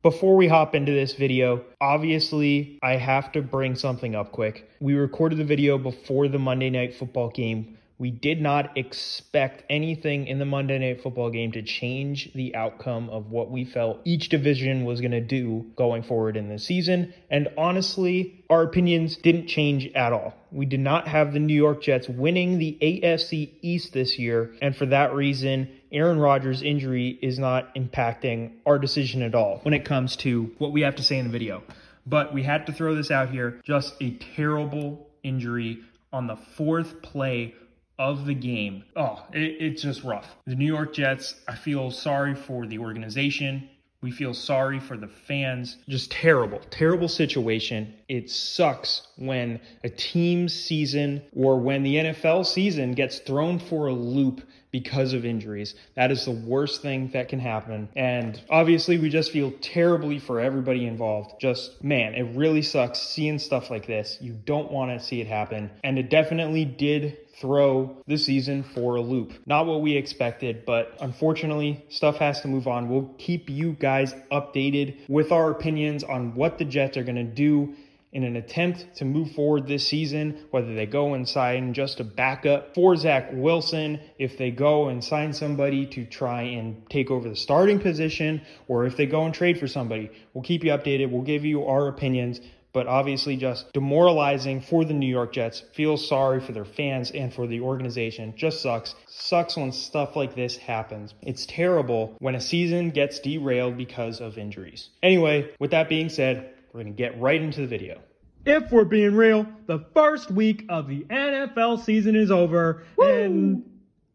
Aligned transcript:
Before 0.00 0.36
we 0.36 0.46
hop 0.46 0.76
into 0.76 0.92
this 0.92 1.14
video, 1.14 1.64
obviously 1.80 2.78
I 2.84 2.92
have 2.92 3.32
to 3.32 3.42
bring 3.42 3.74
something 3.74 4.14
up 4.14 4.30
quick. 4.30 4.70
We 4.78 4.94
recorded 4.94 5.38
the 5.38 5.44
video 5.44 5.76
before 5.76 6.28
the 6.28 6.38
Monday 6.38 6.70
Night 6.70 6.94
Football 6.94 7.30
game. 7.30 7.76
We 7.98 8.12
did 8.12 8.40
not 8.40 8.78
expect 8.78 9.64
anything 9.68 10.28
in 10.28 10.38
the 10.38 10.44
Monday 10.44 10.78
Night 10.78 11.02
Football 11.02 11.30
game 11.30 11.50
to 11.52 11.62
change 11.62 12.32
the 12.32 12.54
outcome 12.54 13.10
of 13.10 13.32
what 13.32 13.50
we 13.50 13.64
felt 13.64 14.00
each 14.04 14.28
division 14.28 14.84
was 14.84 15.00
going 15.00 15.10
to 15.10 15.20
do 15.20 15.66
going 15.74 16.04
forward 16.04 16.36
in 16.36 16.48
the 16.48 16.60
season. 16.60 17.12
And 17.28 17.48
honestly, 17.58 18.44
our 18.48 18.62
opinions 18.62 19.16
didn't 19.16 19.48
change 19.48 19.90
at 19.96 20.12
all. 20.12 20.34
We 20.52 20.64
did 20.64 20.78
not 20.78 21.08
have 21.08 21.32
the 21.32 21.40
New 21.40 21.56
York 21.56 21.82
Jets 21.82 22.08
winning 22.08 22.58
the 22.58 22.78
AFC 22.80 23.54
East 23.62 23.94
this 23.94 24.16
year. 24.16 24.54
And 24.62 24.76
for 24.76 24.86
that 24.86 25.12
reason, 25.12 25.68
Aaron 25.90 26.20
Rodgers' 26.20 26.62
injury 26.62 27.18
is 27.20 27.36
not 27.36 27.74
impacting 27.74 28.52
our 28.64 28.78
decision 28.78 29.22
at 29.22 29.34
all 29.34 29.58
when 29.62 29.74
it 29.74 29.84
comes 29.84 30.14
to 30.18 30.52
what 30.58 30.70
we 30.70 30.82
have 30.82 30.94
to 30.96 31.02
say 31.02 31.18
in 31.18 31.26
the 31.26 31.32
video. 31.32 31.64
But 32.06 32.32
we 32.32 32.44
had 32.44 32.66
to 32.66 32.72
throw 32.72 32.94
this 32.94 33.10
out 33.10 33.30
here. 33.30 33.60
Just 33.64 33.96
a 34.00 34.12
terrible 34.36 35.08
injury 35.24 35.80
on 36.12 36.28
the 36.28 36.36
fourth 36.36 37.02
play 37.02 37.54
of 37.98 38.26
the 38.26 38.34
game. 38.34 38.84
Oh, 38.96 39.24
it, 39.32 39.56
it's 39.60 39.82
just 39.82 40.04
rough. 40.04 40.36
The 40.46 40.54
New 40.54 40.66
York 40.66 40.94
Jets, 40.94 41.34
I 41.48 41.54
feel 41.54 41.90
sorry 41.90 42.34
for 42.34 42.66
the 42.66 42.78
organization. 42.78 43.68
We 44.00 44.12
feel 44.12 44.32
sorry 44.32 44.78
for 44.78 44.96
the 44.96 45.08
fans. 45.08 45.76
Just 45.88 46.12
terrible, 46.12 46.60
terrible 46.70 47.08
situation. 47.08 47.94
It 48.08 48.30
sucks 48.30 49.08
when 49.16 49.60
a 49.82 49.88
team 49.88 50.48
season 50.48 51.22
or 51.34 51.58
when 51.58 51.82
the 51.82 51.96
NFL 51.96 52.46
season 52.46 52.92
gets 52.92 53.18
thrown 53.18 53.58
for 53.58 53.88
a 53.88 53.92
loop 53.92 54.42
because 54.70 55.14
of 55.14 55.24
injuries. 55.24 55.74
That 55.96 56.12
is 56.12 56.24
the 56.24 56.30
worst 56.30 56.82
thing 56.82 57.10
that 57.12 57.28
can 57.28 57.40
happen. 57.40 57.88
And 57.96 58.40
obviously, 58.50 58.98
we 58.98 59.08
just 59.08 59.32
feel 59.32 59.52
terribly 59.60 60.20
for 60.20 60.38
everybody 60.38 60.86
involved. 60.86 61.40
Just, 61.40 61.82
man, 61.82 62.14
it 62.14 62.36
really 62.36 62.62
sucks 62.62 63.00
seeing 63.00 63.40
stuff 63.40 63.70
like 63.70 63.86
this. 63.86 64.18
You 64.20 64.32
don't 64.44 64.70
want 64.70 64.92
to 64.92 65.04
see 65.04 65.20
it 65.20 65.26
happen. 65.26 65.70
And 65.82 65.98
it 65.98 66.10
definitely 66.10 66.64
did 66.64 67.16
throw 67.40 67.96
the 68.06 68.16
season 68.16 68.62
for 68.62 68.96
a 68.96 69.00
loop. 69.00 69.32
Not 69.46 69.66
what 69.66 69.80
we 69.82 69.96
expected, 69.96 70.64
but 70.66 70.96
unfortunately, 71.00 71.84
stuff 71.88 72.16
has 72.16 72.40
to 72.42 72.48
move 72.48 72.66
on. 72.66 72.88
We'll 72.88 73.14
keep 73.18 73.48
you 73.48 73.72
guys 73.72 74.14
updated 74.30 75.08
with 75.08 75.32
our 75.32 75.50
opinions 75.50 76.04
on 76.04 76.34
what 76.34 76.58
the 76.58 76.64
Jets 76.64 76.96
are 76.96 77.04
going 77.04 77.16
to 77.16 77.24
do 77.24 77.74
in 78.10 78.24
an 78.24 78.36
attempt 78.36 78.96
to 78.96 79.04
move 79.04 79.32
forward 79.32 79.66
this 79.66 79.86
season, 79.86 80.46
whether 80.50 80.74
they 80.74 80.86
go 80.86 81.12
and 81.12 81.28
sign 81.28 81.74
just 81.74 82.00
a 82.00 82.04
backup 82.04 82.74
for 82.74 82.96
Zach 82.96 83.28
Wilson, 83.32 84.00
if 84.18 84.38
they 84.38 84.50
go 84.50 84.88
and 84.88 85.04
sign 85.04 85.32
somebody 85.32 85.86
to 85.86 86.06
try 86.06 86.42
and 86.42 86.88
take 86.88 87.10
over 87.10 87.28
the 87.28 87.36
starting 87.36 87.78
position, 87.78 88.40
or 88.66 88.86
if 88.86 88.96
they 88.96 89.04
go 89.04 89.24
and 89.26 89.34
trade 89.34 89.58
for 89.58 89.68
somebody. 89.68 90.10
We'll 90.32 90.44
keep 90.44 90.64
you 90.64 90.70
updated. 90.70 91.10
We'll 91.10 91.22
give 91.22 91.44
you 91.44 91.66
our 91.66 91.88
opinions 91.88 92.40
but 92.72 92.86
obviously 92.86 93.36
just 93.36 93.72
demoralizing 93.72 94.60
for 94.60 94.84
the 94.84 94.94
New 94.94 95.06
York 95.06 95.32
Jets. 95.32 95.62
Feel 95.74 95.96
sorry 95.96 96.40
for 96.40 96.52
their 96.52 96.64
fans 96.64 97.10
and 97.10 97.32
for 97.32 97.46
the 97.46 97.60
organization. 97.60 98.34
Just 98.36 98.60
sucks. 98.62 98.94
Sucks 99.06 99.56
when 99.56 99.72
stuff 99.72 100.16
like 100.16 100.34
this 100.34 100.56
happens. 100.56 101.14
It's 101.22 101.46
terrible 101.46 102.16
when 102.18 102.34
a 102.34 102.40
season 102.40 102.90
gets 102.90 103.20
derailed 103.20 103.76
because 103.76 104.20
of 104.20 104.38
injuries. 104.38 104.90
Anyway, 105.02 105.50
with 105.58 105.70
that 105.72 105.88
being 105.88 106.08
said, 106.08 106.54
we're 106.72 106.82
going 106.82 106.94
to 106.94 106.96
get 106.96 107.20
right 107.20 107.40
into 107.40 107.60
the 107.60 107.66
video. 107.66 108.00
If 108.44 108.70
we're 108.70 108.84
being 108.84 109.14
real, 109.14 109.46
the 109.66 109.84
first 109.94 110.30
week 110.30 110.64
of 110.68 110.88
the 110.88 111.00
NFL 111.10 111.84
season 111.84 112.16
is 112.16 112.30
over. 112.30 112.84
Woo! 112.96 113.06
And. 113.06 113.64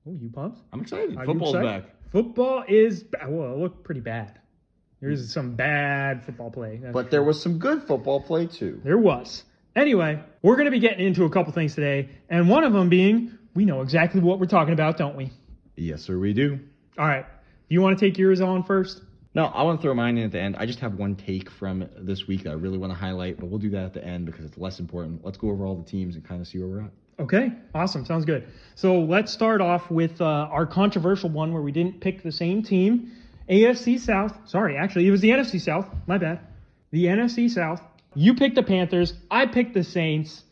Oh, 0.08 0.18
you 0.20 0.30
pumped? 0.30 0.60
I'm 0.72 0.82
excited. 0.82 1.18
Are 1.18 1.26
Football's 1.26 1.56
excited? 1.56 1.84
back. 1.84 1.96
Football 2.12 2.64
is. 2.68 3.06
Well, 3.28 3.54
it 3.54 3.58
looked 3.58 3.84
pretty 3.84 4.02
bad. 4.02 4.40
There's 5.04 5.34
some 5.34 5.56
bad 5.56 6.24
football 6.24 6.50
play. 6.50 6.80
but 6.92 7.12
there 7.12 7.24
was 7.24 7.42
some 7.42 7.60
good 7.60 7.84
football 7.84 8.22
play 8.22 8.48
too. 8.48 8.82
There 8.84 8.98
was. 8.98 9.44
Anyway, 9.76 10.22
we're 10.42 10.56
going 10.56 10.66
to 10.66 10.72
be 10.72 10.80
getting 10.80 11.06
into 11.06 11.26
a 11.26 11.30
couple 11.30 11.52
things 11.52 11.76
today, 11.76 12.10
and 12.30 12.48
one 12.48 12.64
of 12.64 12.74
them 12.74 12.90
being 12.90 13.38
we 13.56 13.66
know 13.66 13.82
exactly 13.82 14.22
what 14.22 14.40
we're 14.40 14.46
talking 14.46 14.74
about, 14.74 14.98
don't 14.98 15.16
we? 15.16 15.32
Yes, 15.76 16.02
sir, 16.02 16.18
we 16.18 16.34
do. 16.34 16.60
All 16.98 17.06
right. 17.06 17.26
You 17.70 17.82
want 17.82 17.98
to 17.98 18.06
take 18.06 18.18
yours 18.18 18.42
on 18.42 18.64
first? 18.64 19.02
No, 19.36 19.46
I 19.46 19.64
want 19.64 19.80
to 19.80 19.82
throw 19.82 19.94
mine 19.96 20.18
in 20.18 20.26
at 20.26 20.32
the 20.32 20.40
end. 20.40 20.56
I 20.60 20.66
just 20.66 20.80
have 20.80 20.96
one 20.96 21.16
take 21.16 21.50
from 21.50 21.90
this 21.98 22.28
week 22.28 22.44
that 22.44 22.52
I 22.52 22.54
really 22.54 22.78
want 22.78 22.92
to 22.94 22.98
highlight, 22.98 23.40
but 23.40 23.48
we'll 23.48 23.60
do 23.60 23.72
that 23.72 23.86
at 23.86 23.94
the 23.94 24.06
end 24.06 24.28
because 24.28 24.46
it's 24.46 24.58
less 24.58 24.80
important. 24.80 25.26
Let's 25.26 25.38
go 25.38 25.50
over 25.50 25.66
all 25.66 25.76
the 25.76 25.84
teams 25.84 26.16
and 26.16 26.24
kind 26.24 26.40
of 26.40 26.48
see 26.48 26.60
where 26.60 26.68
we're 26.68 26.82
at. 26.84 26.92
Okay, 27.20 27.52
awesome. 27.74 28.06
Sounds 28.06 28.26
good. 28.26 28.48
So 28.76 29.00
let's 29.02 29.32
start 29.32 29.62
off 29.62 29.90
with 29.90 30.22
uh, 30.22 30.26
our 30.26 30.66
controversial 30.66 31.30
one 31.30 31.52
where 31.54 31.62
we 31.62 31.72
didn't 31.72 32.00
pick 32.00 32.22
the 32.22 32.32
same 32.32 32.62
team. 32.64 33.12
AFC 33.54 34.00
South. 34.00 34.36
Sorry, 34.46 34.78
actually, 34.78 35.08
it 35.08 35.12
was 35.12 35.22
the 35.22 35.30
NFC 35.30 35.62
South. 35.62 35.88
My 36.08 36.18
bad. 36.18 36.40
The 36.92 37.06
NFC 37.06 37.50
South. 37.50 37.82
You 38.16 38.34
picked 38.34 38.56
the 38.56 38.64
Panthers. 38.64 39.14
I 39.30 39.46
picked 39.46 39.74
the 39.74 39.84
Saints. 39.84 40.44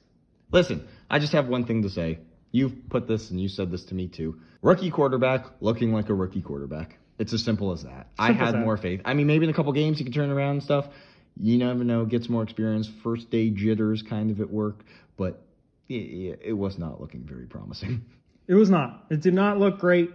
Listen, 0.51 0.88
I 1.09 1.19
just 1.19 1.34
have 1.34 1.47
one 1.47 1.66
thing 1.66 1.81
to 1.84 1.89
say. 1.89 2.19
You've 2.51 2.89
put 2.89 3.07
this 3.07 3.31
and 3.31 3.39
you 3.39 3.47
said 3.47 3.72
this 3.72 3.85
to 3.85 3.95
me 3.95 4.07
too. 4.07 4.39
Rookie 4.62 4.91
quarterback 4.91 5.45
looking 5.62 5.94
like 5.94 6.09
a 6.09 6.13
rookie 6.13 6.41
quarterback. 6.41 7.00
It's 7.17 7.34
as 7.34 7.44
simple 7.44 7.72
as 7.72 7.84
that. 7.84 8.09
Simple 8.19 8.25
I 8.25 8.31
had 8.34 8.59
more 8.59 8.78
faith. 8.78 9.01
I 9.06 9.13
mean, 9.13 9.28
maybe 9.28 9.45
in 9.45 9.50
a 9.50 9.53
couple 9.53 9.72
games 9.73 9.97
he 9.97 10.03
can 10.03 10.13
turn 10.13 10.29
around 10.29 10.51
and 10.51 10.63
stuff. 10.63 10.88
You 11.38 11.57
never 11.57 11.83
know. 11.83 12.06
Gets 12.06 12.29
more 12.29 12.44
experience. 12.44 12.89
First 13.03 13.31
day 13.31 13.50
jitters 13.50 14.03
kind 14.03 14.31
of 14.31 14.41
at 14.41 14.50
work, 14.51 14.83
but 15.18 15.41
it, 15.88 16.39
it 16.44 16.53
was 16.53 16.78
not 16.78 17.00
looking 17.00 17.23
very 17.23 17.45
promising. 17.45 18.06
It 18.47 18.56
was 18.56 18.69
not. 18.69 19.06
It 19.09 19.22
did 19.22 19.33
not 19.33 19.59
look 19.59 19.79
great. 19.79 20.09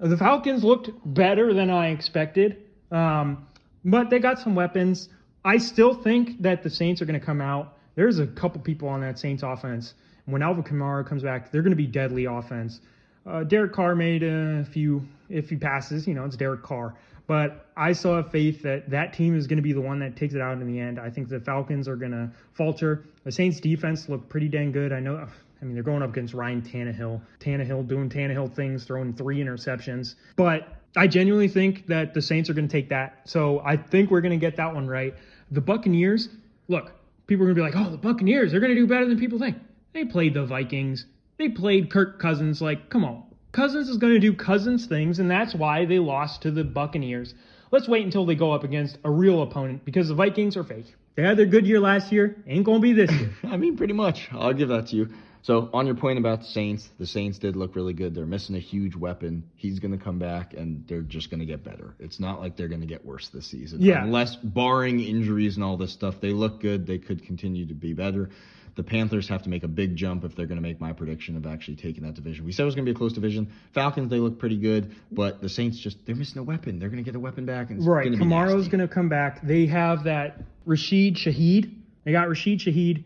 The 0.00 0.16
Falcons 0.16 0.64
looked 0.64 0.90
better 1.04 1.52
than 1.52 1.68
I 1.68 1.88
expected, 1.88 2.56
um, 2.90 3.46
but 3.84 4.08
they 4.08 4.18
got 4.18 4.38
some 4.38 4.54
weapons. 4.54 5.10
I 5.44 5.58
still 5.58 5.92
think 5.92 6.40
that 6.40 6.62
the 6.62 6.70
Saints 6.70 7.02
are 7.02 7.04
going 7.04 7.20
to 7.20 7.24
come 7.24 7.42
out. 7.42 7.76
There's 7.96 8.18
a 8.18 8.26
couple 8.26 8.62
people 8.62 8.88
on 8.88 9.02
that 9.02 9.18
Saints 9.18 9.42
offense. 9.42 9.92
When 10.24 10.42
Alvin 10.42 10.64
Kamara 10.64 11.06
comes 11.06 11.22
back, 11.22 11.52
they're 11.52 11.60
going 11.60 11.72
to 11.72 11.76
be 11.76 11.86
deadly 11.86 12.24
offense. 12.24 12.80
Uh, 13.26 13.44
Derek 13.44 13.72
Carr 13.72 13.94
made 13.94 14.22
a 14.22 14.64
few, 14.64 15.06
if 15.28 15.50
passes, 15.60 16.06
you 16.06 16.14
know, 16.14 16.24
it's 16.24 16.36
Derek 16.36 16.62
Carr. 16.62 16.94
But 17.26 17.66
I 17.76 17.92
still 17.92 18.16
have 18.16 18.30
faith 18.30 18.62
that 18.62 18.88
that 18.90 19.12
team 19.12 19.36
is 19.36 19.46
going 19.46 19.58
to 19.58 19.62
be 19.62 19.74
the 19.74 19.82
one 19.82 19.98
that 19.98 20.16
takes 20.16 20.32
it 20.32 20.40
out 20.40 20.58
in 20.60 20.66
the 20.66 20.80
end. 20.80 20.98
I 20.98 21.10
think 21.10 21.28
the 21.28 21.40
Falcons 21.40 21.88
are 21.88 21.96
going 21.96 22.12
to 22.12 22.30
falter. 22.54 23.04
The 23.24 23.32
Saints 23.32 23.60
defense 23.60 24.08
looked 24.08 24.30
pretty 24.30 24.48
dang 24.48 24.72
good. 24.72 24.92
I 24.92 25.00
know 25.00 25.28
I 25.60 25.64
mean, 25.64 25.74
they're 25.74 25.82
going 25.82 26.02
up 26.02 26.10
against 26.10 26.34
Ryan 26.34 26.62
Tannehill. 26.62 27.20
Tannehill 27.38 27.86
doing 27.86 28.08
Tannehill 28.08 28.54
things, 28.54 28.84
throwing 28.84 29.12
three 29.12 29.38
interceptions. 29.38 30.14
But 30.36 30.68
I 30.96 31.06
genuinely 31.06 31.48
think 31.48 31.86
that 31.86 32.14
the 32.14 32.22
Saints 32.22 32.48
are 32.50 32.54
going 32.54 32.68
to 32.68 32.72
take 32.72 32.88
that. 32.88 33.20
So 33.24 33.60
I 33.64 33.76
think 33.76 34.10
we're 34.10 34.22
going 34.22 34.38
to 34.38 34.44
get 34.44 34.56
that 34.56 34.74
one 34.74 34.86
right. 34.86 35.14
The 35.50 35.60
Buccaneers, 35.60 36.28
look, 36.68 36.92
people 37.26 37.44
are 37.44 37.52
going 37.52 37.56
to 37.56 37.72
be 37.72 37.78
like, 37.78 37.86
oh, 37.86 37.90
the 37.90 37.98
Buccaneers, 37.98 38.50
they're 38.50 38.60
going 38.60 38.74
to 38.74 38.80
do 38.80 38.86
better 38.86 39.06
than 39.06 39.18
people 39.18 39.38
think. 39.38 39.58
They 39.92 40.04
played 40.04 40.34
the 40.34 40.46
Vikings. 40.46 41.06
They 41.36 41.48
played 41.48 41.90
Kirk 41.90 42.18
Cousins. 42.20 42.62
Like, 42.62 42.90
come 42.90 43.04
on. 43.04 43.24
Cousins 43.52 43.88
is 43.88 43.96
going 43.96 44.14
to 44.14 44.20
do 44.20 44.32
Cousins 44.32 44.86
things, 44.86 45.18
and 45.18 45.30
that's 45.30 45.54
why 45.54 45.84
they 45.84 45.98
lost 45.98 46.42
to 46.42 46.50
the 46.50 46.62
Buccaneers. 46.62 47.34
Let's 47.72 47.88
wait 47.88 48.04
until 48.04 48.24
they 48.24 48.34
go 48.34 48.52
up 48.52 48.64
against 48.64 48.98
a 49.04 49.10
real 49.10 49.42
opponent 49.42 49.84
because 49.84 50.08
the 50.08 50.14
Vikings 50.14 50.56
are 50.56 50.64
fake. 50.64 50.94
They 51.16 51.22
had 51.22 51.36
their 51.36 51.46
good 51.46 51.66
year 51.66 51.80
last 51.80 52.12
year, 52.12 52.36
ain't 52.46 52.64
going 52.64 52.78
to 52.78 52.82
be 52.82 52.92
this 52.92 53.10
year. 53.12 53.30
I 53.44 53.56
mean, 53.56 53.76
pretty 53.76 53.92
much. 53.92 54.28
I'll 54.32 54.52
give 54.52 54.68
that 54.68 54.88
to 54.88 54.96
you. 54.96 55.10
So 55.42 55.70
on 55.72 55.86
your 55.86 55.94
point 55.94 56.18
about 56.18 56.40
the 56.40 56.46
Saints, 56.46 56.88
the 56.98 57.06
Saints 57.06 57.38
did 57.38 57.56
look 57.56 57.74
really 57.74 57.94
good. 57.94 58.14
They're 58.14 58.26
missing 58.26 58.56
a 58.56 58.60
huge 58.60 58.94
weapon. 58.94 59.44
He's 59.56 59.78
going 59.78 59.96
to 59.96 60.02
come 60.02 60.18
back, 60.18 60.52
and 60.52 60.84
they're 60.86 61.02
just 61.02 61.30
going 61.30 61.40
to 61.40 61.46
get 61.46 61.64
better. 61.64 61.94
It's 61.98 62.20
not 62.20 62.40
like 62.40 62.56
they're 62.56 62.68
going 62.68 62.82
to 62.82 62.86
get 62.86 63.04
worse 63.04 63.28
this 63.28 63.46
season. 63.46 63.80
Yeah. 63.80 64.02
Unless 64.02 64.36
barring 64.36 65.00
injuries 65.00 65.56
and 65.56 65.64
all 65.64 65.76
this 65.76 65.92
stuff, 65.92 66.16
they 66.20 66.32
look 66.32 66.60
good. 66.60 66.86
They 66.86 66.98
could 66.98 67.24
continue 67.24 67.66
to 67.66 67.74
be 67.74 67.94
better. 67.94 68.30
The 68.76 68.82
Panthers 68.82 69.28
have 69.28 69.42
to 69.42 69.48
make 69.48 69.64
a 69.64 69.68
big 69.68 69.96
jump 69.96 70.24
if 70.24 70.36
they're 70.36 70.46
going 70.46 70.56
to 70.56 70.62
make 70.62 70.80
my 70.80 70.92
prediction 70.92 71.36
of 71.36 71.46
actually 71.46 71.76
taking 71.76 72.04
that 72.04 72.14
division. 72.14 72.44
We 72.44 72.52
said 72.52 72.62
it 72.62 72.66
was 72.66 72.74
going 72.74 72.86
to 72.86 72.92
be 72.92 72.94
a 72.94 72.98
close 72.98 73.12
division. 73.12 73.50
Falcons, 73.74 74.10
they 74.10 74.18
look 74.18 74.38
pretty 74.38 74.58
good, 74.58 74.94
but 75.10 75.40
the 75.40 75.48
Saints 75.48 75.78
just 75.78 75.98
they're 76.06 76.14
missing 76.14 76.38
a 76.38 76.42
weapon. 76.44 76.78
They're 76.78 76.88
going 76.88 77.02
to 77.02 77.08
get 77.08 77.16
a 77.16 77.20
weapon 77.20 77.46
back. 77.46 77.70
And 77.70 77.84
right. 77.84 78.06
Kamara's 78.10 78.68
going 78.68 78.80
to 78.80 78.88
come 78.88 79.08
back. 79.08 79.42
They 79.42 79.66
have 79.66 80.04
that 80.04 80.42
Rashid 80.66 81.16
Shaheed. 81.16 81.74
They 82.04 82.12
got 82.12 82.28
Rashid 82.28 82.60
Shaheed 82.60 83.04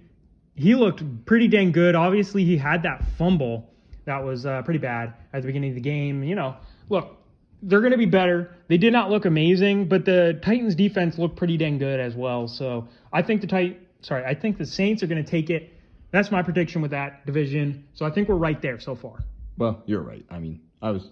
he 0.54 0.74
looked 0.74 1.02
pretty 1.26 1.48
dang 1.48 1.72
good. 1.72 1.94
Obviously, 1.94 2.44
he 2.44 2.56
had 2.56 2.82
that 2.82 3.04
fumble 3.18 3.70
that 4.04 4.22
was 4.24 4.46
uh, 4.46 4.62
pretty 4.62 4.78
bad 4.78 5.14
at 5.32 5.42
the 5.42 5.46
beginning 5.46 5.70
of 5.70 5.74
the 5.76 5.80
game. 5.80 6.22
You 6.22 6.34
know, 6.34 6.56
look, 6.88 7.16
they're 7.62 7.80
going 7.80 7.92
to 7.92 7.98
be 7.98 8.06
better. 8.06 8.54
They 8.68 8.78
did 8.78 8.92
not 8.92 9.10
look 9.10 9.24
amazing, 9.24 9.88
but 9.88 10.04
the 10.04 10.38
Titans 10.42 10.74
defense 10.74 11.18
looked 11.18 11.36
pretty 11.36 11.56
dang 11.56 11.78
good 11.78 12.00
as 12.00 12.14
well. 12.14 12.48
So 12.48 12.88
I 13.12 13.22
think 13.22 13.40
the 13.40 13.46
Tit- 13.46 13.80
sorry, 14.02 14.24
I 14.24 14.34
think 14.34 14.58
the 14.58 14.66
Saints 14.66 15.02
are 15.02 15.06
going 15.06 15.24
to 15.24 15.30
take 15.30 15.50
it. 15.50 15.72
That's 16.10 16.30
my 16.30 16.42
prediction 16.42 16.82
with 16.82 16.92
that 16.92 17.26
division. 17.26 17.88
So 17.94 18.06
I 18.06 18.10
think 18.10 18.28
we're 18.28 18.36
right 18.36 18.60
there 18.60 18.78
so 18.78 18.94
far. 18.94 19.18
Well, 19.56 19.82
you're 19.86 20.02
right. 20.02 20.24
I 20.30 20.38
mean, 20.38 20.60
I 20.82 20.90
was, 20.90 21.08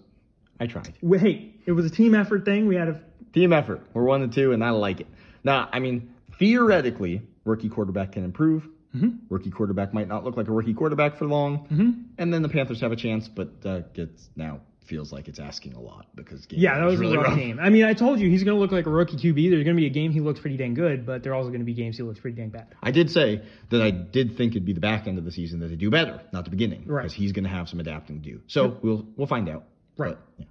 I 0.60 0.66
tried. 0.66 0.94
Hey, 1.00 1.54
it 1.66 1.72
was 1.72 1.86
a 1.86 1.90
team 1.90 2.14
effort 2.14 2.44
thing. 2.44 2.66
We 2.66 2.76
had 2.76 2.88
a 2.88 3.00
team 3.32 3.52
effort. 3.52 3.80
We're 3.94 4.04
one 4.04 4.22
and 4.22 4.32
two, 4.32 4.52
and 4.52 4.62
I 4.62 4.70
like 4.70 5.00
it. 5.00 5.06
Now, 5.42 5.68
I 5.72 5.80
mean, 5.80 6.14
theoretically, 6.38 7.22
rookie 7.44 7.68
quarterback 7.68 8.12
can 8.12 8.24
improve. 8.24 8.68
Mm-hmm. 8.94 9.26
Rookie 9.28 9.50
quarterback 9.50 9.94
might 9.94 10.08
not 10.08 10.24
look 10.24 10.36
like 10.36 10.48
a 10.48 10.52
rookie 10.52 10.74
quarterback 10.74 11.16
for 11.16 11.26
long, 11.26 11.66
mm-hmm. 11.66 11.90
and 12.18 12.32
then 12.32 12.42
the 12.42 12.48
Panthers 12.48 12.80
have 12.82 12.92
a 12.92 12.96
chance, 12.96 13.28
but 13.28 13.48
uh, 13.64 13.80
gets 13.94 14.28
now 14.36 14.60
feels 14.86 15.12
like 15.12 15.28
it's 15.28 15.38
asking 15.38 15.74
a 15.74 15.80
lot 15.80 16.06
because 16.14 16.46
yeah, 16.50 16.78
that 16.78 16.84
was 16.84 16.98
really 16.98 17.14
a 17.14 17.18
rough, 17.18 17.28
rough, 17.28 17.38
game. 17.38 17.58
I 17.60 17.70
mean, 17.70 17.84
I 17.84 17.94
told 17.94 18.20
you 18.20 18.28
he's 18.28 18.44
going 18.44 18.56
to 18.56 18.60
look 18.60 18.72
like 18.72 18.86
a 18.86 18.90
rookie 18.90 19.16
QB. 19.16 19.50
There's 19.50 19.64
going 19.64 19.76
to 19.76 19.80
be 19.80 19.86
a 19.86 19.90
game 19.90 20.12
he 20.12 20.20
looks 20.20 20.40
pretty 20.40 20.56
dang 20.56 20.74
good, 20.74 21.06
but 21.06 21.22
there 21.22 21.32
are 21.32 21.36
also 21.36 21.48
going 21.48 21.60
to 21.60 21.64
be 21.64 21.74
games 21.74 21.96
he 21.96 22.02
looks 22.02 22.20
pretty 22.20 22.36
dang 22.36 22.50
bad. 22.50 22.66
I 22.82 22.90
did 22.90 23.10
say 23.10 23.42
that 23.70 23.80
I 23.80 23.90
did 23.90 24.36
think 24.36 24.52
it'd 24.52 24.66
be 24.66 24.72
the 24.72 24.80
back 24.80 25.06
end 25.06 25.18
of 25.18 25.24
the 25.24 25.32
season 25.32 25.60
that 25.60 25.68
they 25.68 25.76
do 25.76 25.90
better, 25.90 26.20
not 26.32 26.44
the 26.44 26.50
beginning, 26.50 26.84
right? 26.86 27.02
Because 27.02 27.14
he's 27.14 27.32
going 27.32 27.44
to 27.44 27.50
have 27.50 27.68
some 27.68 27.80
adapting 27.80 28.22
to 28.22 28.30
do. 28.30 28.40
So 28.48 28.76
we'll 28.82 29.06
we'll 29.16 29.26
find 29.26 29.48
out. 29.48 29.64
Right. 29.96 30.16
But, 30.16 30.22
yeah. 30.38 30.46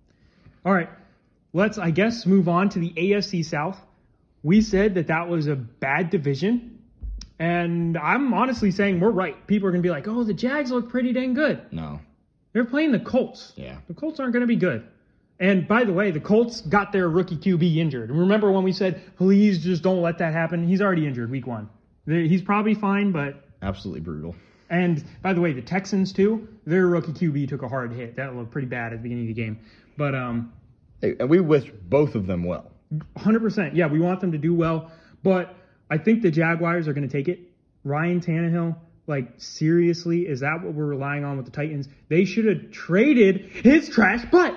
All 0.66 0.74
right. 0.74 0.90
Let's 1.54 1.78
I 1.78 1.92
guess 1.92 2.26
move 2.26 2.48
on 2.48 2.70
to 2.70 2.80
the 2.80 2.92
AFC 2.92 3.46
South. 3.46 3.78
We 4.44 4.62
said 4.62 4.96
that 4.96 5.08
that 5.08 5.28
was 5.30 5.48
a 5.48 5.56
bad 5.56 6.10
division. 6.10 6.80
And 7.42 7.98
I'm 7.98 8.36
honestly 8.36 8.70
saying 8.70 9.00
we're 9.00 9.10
right. 9.10 9.48
People 9.48 9.68
are 9.68 9.72
going 9.72 9.82
to 9.82 9.88
be 9.88 9.90
like, 9.90 10.08
oh, 10.08 10.24
the 10.24 10.34
Jags 10.34 10.70
look 10.70 10.90
pretty 10.90 11.12
dang 11.12 11.34
good. 11.34 11.60
No. 11.72 12.00
They're 12.54 12.66
playing 12.66 12.92
the 12.92 13.00
Colts. 13.00 13.54
Yeah. 13.56 13.80
The 13.88 13.96
Colts 13.96 14.20
aren't 14.20 14.34
going 14.34 14.42
to 14.42 14.48
be 14.48 14.58
good. 14.58 14.86
And 15.40 15.68
by 15.68 15.84
the 15.84 15.92
way, 15.92 16.12
the 16.12 16.20
Colts 16.20 16.62
got 16.62 16.92
their 16.92 17.10
rookie 17.10 17.38
QB 17.38 17.78
injured. 17.78 18.12
Remember 18.12 18.52
when 18.52 18.64
we 18.64 18.72
said, 18.72 19.02
please 19.18 19.64
just 19.64 19.82
don't 19.82 20.04
let 20.04 20.20
that 20.20 20.34
happen? 20.34 20.68
He's 20.68 20.82
already 20.82 21.08
injured 21.08 21.32
week 21.32 21.48
one. 21.48 21.68
He's 22.06 22.44
probably 22.44 22.76
fine, 22.76 23.12
but. 23.12 23.44
Absolutely 23.64 24.02
brutal. 24.02 24.36
And 24.70 25.04
by 25.24 25.34
the 25.34 25.42
way, 25.42 25.52
the 25.52 25.64
Texans 25.64 26.14
too, 26.14 26.48
their 26.68 26.86
rookie 26.86 27.12
QB 27.12 27.50
took 27.50 27.64
a 27.64 27.68
hard 27.68 27.92
hit. 27.92 28.18
That 28.18 28.36
looked 28.36 28.52
pretty 28.52 28.68
bad 28.68 28.94
at 28.94 29.00
the 29.00 29.04
beginning 29.04 29.24
of 29.24 29.36
the 29.36 29.42
game. 29.42 29.60
But 29.98 30.14
um 30.14 30.54
and 31.02 31.28
we 31.28 31.40
wish 31.40 31.72
both 31.90 32.14
of 32.14 32.28
them 32.28 32.44
well. 32.44 32.72
100%. 33.18 33.72
Yeah, 33.74 33.88
we 33.88 34.00
want 34.00 34.22
them 34.22 34.32
to 34.32 34.38
do 34.38 34.54
well, 34.54 34.92
but 35.24 35.56
I 35.92 35.98
think 35.98 36.22
the 36.22 36.32
Jaguars 36.32 36.88
are 36.88 36.94
going 36.94 37.08
to 37.08 37.12
take 37.12 37.28
it. 37.28 37.40
Ryan 37.84 38.22
Tannehill, 38.22 38.78
like 39.08 39.34
seriously, 39.38 40.22
is 40.22 40.40
that 40.40 40.64
what 40.64 40.74
we're 40.74 40.86
relying 40.86 41.26
on 41.26 41.36
with 41.36 41.46
the 41.46 41.52
Titans? 41.52 41.90
They 42.08 42.24
should 42.24 42.46
have 42.46 42.72
traded 42.72 43.42
his 43.42 43.90
trash 43.90 44.24
butt. 44.32 44.56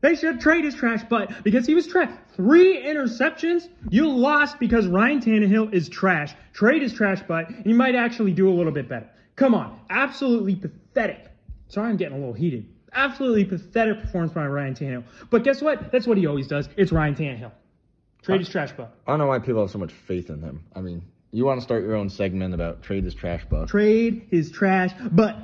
They 0.00 0.14
should 0.14 0.40
trade 0.40 0.64
his 0.64 0.76
trash 0.76 1.02
butt 1.04 1.42
because 1.42 1.66
he 1.66 1.74
was 1.74 1.88
trash. 1.88 2.12
Three 2.36 2.84
interceptions. 2.84 3.68
You 3.90 4.08
lost 4.08 4.60
because 4.60 4.86
Ryan 4.86 5.20
Tannehill 5.20 5.74
is 5.74 5.88
trash. 5.88 6.32
Trade 6.52 6.82
his 6.82 6.92
trash 6.92 7.20
butt, 7.22 7.48
and 7.48 7.66
you 7.66 7.74
might 7.74 7.96
actually 7.96 8.32
do 8.32 8.48
a 8.48 8.54
little 8.54 8.72
bit 8.72 8.88
better. 8.88 9.10
Come 9.34 9.54
on, 9.54 9.80
absolutely 9.90 10.54
pathetic. 10.54 11.26
Sorry, 11.66 11.90
I'm 11.90 11.96
getting 11.96 12.14
a 12.14 12.18
little 12.20 12.32
heated. 12.32 12.68
Absolutely 12.92 13.44
pathetic 13.44 14.02
performance 14.02 14.32
by 14.32 14.46
Ryan 14.46 14.74
Tannehill. 14.74 15.04
But 15.30 15.42
guess 15.42 15.60
what? 15.60 15.90
That's 15.90 16.06
what 16.06 16.16
he 16.16 16.26
always 16.26 16.46
does. 16.46 16.68
It's 16.76 16.92
Ryan 16.92 17.16
Tannehill. 17.16 17.50
Trade 18.26 18.40
his 18.40 18.48
trash 18.48 18.72
butt. 18.72 18.92
I 19.06 19.12
don't 19.12 19.20
know 19.20 19.26
why 19.26 19.38
people 19.38 19.60
have 19.60 19.70
so 19.70 19.78
much 19.78 19.92
faith 19.92 20.30
in 20.30 20.42
him. 20.42 20.64
I 20.74 20.80
mean, 20.80 21.02
you 21.30 21.44
want 21.44 21.60
to 21.60 21.64
start 21.64 21.84
your 21.84 21.94
own 21.94 22.10
segment 22.10 22.54
about 22.54 22.82
trade 22.82 23.04
his 23.04 23.14
trash 23.14 23.44
butt. 23.44 23.68
Trade 23.68 24.26
his 24.32 24.50
trash 24.50 24.90
but 25.12 25.36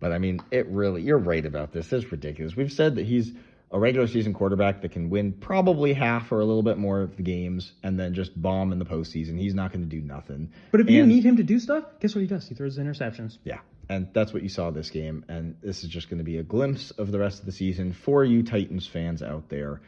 But 0.00 0.12
I 0.12 0.18
mean, 0.18 0.40
it 0.50 0.66
really, 0.68 1.02
you're 1.02 1.18
right 1.18 1.44
about 1.44 1.72
this. 1.72 1.92
It's 1.92 2.10
ridiculous. 2.10 2.56
We've 2.56 2.72
said 2.72 2.94
that 2.94 3.04
he's 3.04 3.32
a 3.70 3.78
regular 3.78 4.06
season 4.06 4.32
quarterback 4.32 4.80
that 4.80 4.92
can 4.92 5.10
win 5.10 5.32
probably 5.32 5.92
half 5.92 6.32
or 6.32 6.40
a 6.40 6.44
little 6.44 6.62
bit 6.62 6.78
more 6.78 7.02
of 7.02 7.16
the 7.16 7.22
games 7.22 7.72
and 7.82 8.00
then 8.00 8.14
just 8.14 8.40
bomb 8.40 8.72
in 8.72 8.78
the 8.78 8.86
postseason. 8.86 9.38
He's 9.38 9.54
not 9.54 9.70
going 9.70 9.82
to 9.82 9.88
do 9.88 10.00
nothing. 10.00 10.52
But 10.70 10.80
if 10.80 10.86
and, 10.86 10.96
you 10.96 11.06
need 11.06 11.24
him 11.24 11.36
to 11.36 11.42
do 11.42 11.58
stuff, 11.58 11.84
guess 12.00 12.14
what 12.14 12.22
he 12.22 12.26
does? 12.26 12.48
He 12.48 12.54
throws 12.54 12.78
interceptions. 12.78 13.36
Yeah. 13.44 13.58
And 13.90 14.08
that's 14.14 14.32
what 14.32 14.42
you 14.42 14.48
saw 14.48 14.70
this 14.70 14.88
game. 14.88 15.26
And 15.28 15.56
this 15.62 15.84
is 15.84 15.90
just 15.90 16.08
going 16.08 16.18
to 16.18 16.24
be 16.24 16.38
a 16.38 16.42
glimpse 16.42 16.92
of 16.92 17.12
the 17.12 17.18
rest 17.18 17.40
of 17.40 17.46
the 17.46 17.52
season 17.52 17.92
for 17.92 18.24
you 18.24 18.42
Titans 18.42 18.86
fans 18.86 19.22
out 19.22 19.50
there. 19.50 19.82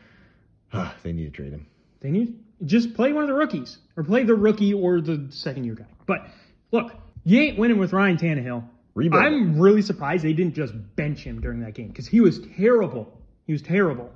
they 1.03 1.13
need 1.13 1.25
to 1.25 1.31
trade 1.31 1.53
him. 1.53 1.67
They 2.05 2.13
need 2.13 2.39
just 2.65 2.95
play 2.95 3.13
one 3.13 3.25
of 3.25 3.29
the 3.29 3.35
rookies 3.35 3.79
or 3.97 4.05
play 4.05 4.23
the 4.23 4.37
rookie 4.37 4.73
or 4.73 5.01
the 5.01 5.27
second 5.31 5.65
year 5.65 5.75
guy. 5.75 5.87
But 6.07 6.29
look, 6.71 6.93
you 7.25 7.41
ain't 7.41 7.59
winning 7.59 7.79
with 7.79 7.93
Ryan 7.93 8.17
Tannehill. 8.17 8.63
Rebuild. 8.95 9.25
I'm 9.25 9.59
really 9.59 9.83
surprised 9.83 10.23
they 10.23 10.35
didn't 10.35 10.55
just 10.55 10.73
bench 10.95 11.25
him 11.25 11.41
during 11.41 11.61
that 11.61 11.75
game 11.75 11.89
because 11.89 12.07
he 12.07 12.21
was 12.21 12.39
terrible 12.57 13.13
he 13.47 13.53
was 13.53 13.63
terrible. 13.63 14.11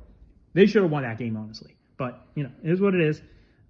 They 0.55 0.67
should 0.67 0.83
have 0.83 0.91
won 0.91 1.03
that 1.03 1.19
game, 1.19 1.37
honestly. 1.37 1.77
But, 1.97 2.21
you 2.35 2.45
know, 2.45 2.51
it 2.63 2.71
is 2.71 2.81
what 2.81 2.95
it 2.95 3.01
is. 3.01 3.21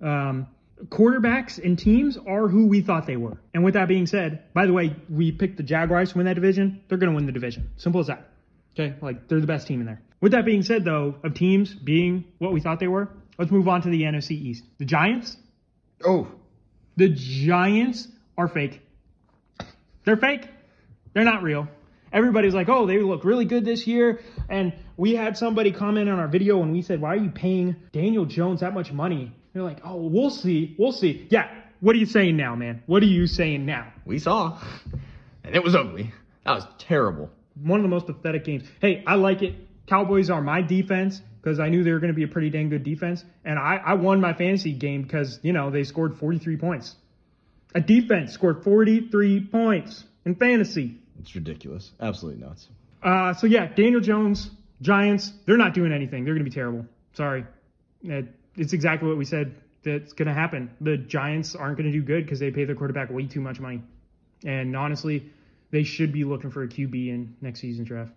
Um, 0.01 0.47
quarterbacks 0.87 1.63
and 1.63 1.79
teams 1.79 2.17
are 2.17 2.47
who 2.47 2.67
we 2.67 2.81
thought 2.81 3.07
they 3.07 3.17
were. 3.17 3.39
And 3.53 3.65
with 3.65 3.75
that 3.75 3.89
being 3.89 4.07
said, 4.07 4.53
by 4.55 4.67
the 4.67 4.73
way, 4.73 4.95
we 5.09 5.33
picked 5.33 5.57
the 5.57 5.63
Jaguars 5.63 6.13
to 6.13 6.19
win 6.19 6.27
that 6.27 6.35
division. 6.35 6.83
They're 6.89 6.99
going 6.99 7.11
to 7.11 7.17
win 7.17 7.27
the 7.27 7.33
division. 7.33 7.71
Simple 7.77 8.01
as 8.01 8.07
that. 8.07 8.29
Okay? 8.75 8.95
Like, 9.01 9.29
they're 9.29 9.41
the 9.41 9.47
best 9.47 9.67
team 9.67 9.81
in 9.81 9.87
there. 9.87 10.01
With 10.21 10.33
that 10.33 10.45
being 10.45 10.63
said, 10.63 10.85
though, 10.85 11.17
of 11.25 11.35
teams 11.35 11.75
being 11.75 12.25
what 12.39 12.53
we 12.53 12.61
thought 12.61 12.79
they 12.79 12.89
were, 12.89 13.09
let's 13.39 13.51
move 13.51 13.69
on 13.69 13.83
to 13.83 13.89
the 13.89 14.03
NFC 14.03 14.33
East. 14.33 14.65
The 14.79 14.85
Giants? 14.85 15.37
Oh. 16.05 16.29
The 16.97 17.09
Giants 17.09 18.09
are 18.37 18.49
fake. 18.49 18.81
They're 20.05 20.17
fake. 20.17 20.49
They're 21.15 21.25
not 21.25 21.43
real. 21.43 21.69
Everybody's 22.13 22.55
like, 22.55 22.69
oh, 22.69 22.87
they 22.87 22.99
look 22.99 23.25
really 23.25 23.45
good 23.45 23.65
this 23.65 23.87
year. 23.87 24.21
And 24.49 24.73
we 24.97 25.15
had 25.15 25.37
somebody 25.37 25.73
comment 25.73 26.09
on 26.09 26.19
our 26.19 26.29
video 26.29 26.63
and 26.63 26.73
we 26.73 26.83
said, 26.83 27.01
why 27.01 27.15
are 27.15 27.19
you 27.19 27.31
paying 27.31 27.77
Daniel 27.93 28.25
Jones 28.25 28.61
that 28.61 28.73
much 28.73 28.93
money? 28.93 29.33
They're 29.53 29.63
like, 29.63 29.81
oh, 29.85 29.97
we'll 29.97 30.31
see. 30.31 30.75
We'll 30.79 30.93
see. 30.93 31.27
Yeah. 31.31 31.51
What 31.81 31.95
are 31.95 31.99
you 31.99 32.07
saying 32.07 32.37
now, 32.37 32.57
man? 32.57 32.83
What 32.87 33.03
are 33.03 33.07
you 33.07 33.27
saying 33.27 33.67
now? 33.67 33.93
We 34.05 34.19
saw. 34.19 34.59
And 35.45 35.55
it 35.55 35.63
was 35.63 35.75
ugly. 35.75 36.13
That 36.45 36.53
was 36.53 36.67
terrible. 36.79 37.31
One 37.63 37.81
of 37.81 37.85
the 37.85 37.89
most 37.89 38.07
pathetic 38.07 38.45
games. 38.45 38.65
Hey, 38.81 39.05
I 39.07 39.17
like 39.17 39.43
it. 39.43 39.55
Cowboys 39.87 40.31
are 40.31 40.43
my 40.43 40.63
defense 40.63 41.21
because 41.49 41.61
I 41.61 41.71
knew 41.71 41.83
they 41.83 41.93
were 41.93 41.99
going 41.99 42.13
to 42.13 42.17
be 42.17 42.25
a 42.25 42.29
pretty 42.29 42.51
dang 42.51 42.69
good 42.69 42.85
defense. 42.85 43.25
And 43.45 43.59
I, 43.59 43.81
I 43.85 43.95
won 43.95 44.21
my 44.21 44.35
fantasy 44.35 44.73
game 44.73 45.03
because, 45.03 45.41
you 45.43 45.53
know, 45.55 45.71
they 45.71 45.85
scored 45.85 46.19
43 46.19 46.59
points. 46.59 46.95
A 47.75 47.81
defense 47.81 48.33
scored 48.33 48.63
43 48.65 49.47
points 49.47 50.05
in 50.27 50.35
fantasy. 50.35 50.97
It's 51.21 51.35
ridiculous. 51.35 51.91
Absolutely 52.01 52.45
nuts. 52.45 52.69
Uh, 53.03 53.33
so 53.35 53.47
yeah, 53.47 53.67
Daniel 53.67 54.01
Jones, 54.01 54.51
Giants, 54.83 55.33
they're 55.47 55.57
not 55.57 55.73
doing 55.73 55.93
anything. 55.93 56.25
They're 56.25 56.35
going 56.35 56.45
to 56.45 56.51
be 56.51 56.55
terrible. 56.55 56.87
Sorry. 57.15 57.47
It's 58.03 58.73
exactly 58.73 59.09
what 59.09 59.17
we 59.17 59.25
said 59.25 59.55
that's 59.85 60.13
going 60.13 60.29
to 60.29 60.35
happen. 60.35 60.71
The 60.83 60.99
Giants 60.99 61.55
aren't 61.55 61.79
going 61.79 61.91
to 61.91 61.97
do 61.97 62.03
good 62.03 62.25
because 62.25 62.41
they 62.41 62.51
pay 62.51 62.65
their 62.65 62.77
quarterback 62.77 63.11
way 63.11 63.27
too 63.27 63.41
much 63.41 63.59
money. 63.59 63.83
And 64.45 64.77
honestly, 64.77 65.31
they 65.71 65.85
should 65.85 66.13
be 66.13 66.25
looking 66.25 66.51
for 66.51 66.63
a 66.63 66.69
QB 66.69 67.09
in 67.09 67.37
next 67.41 67.61
season's 67.61 67.89
draft. 67.89 68.13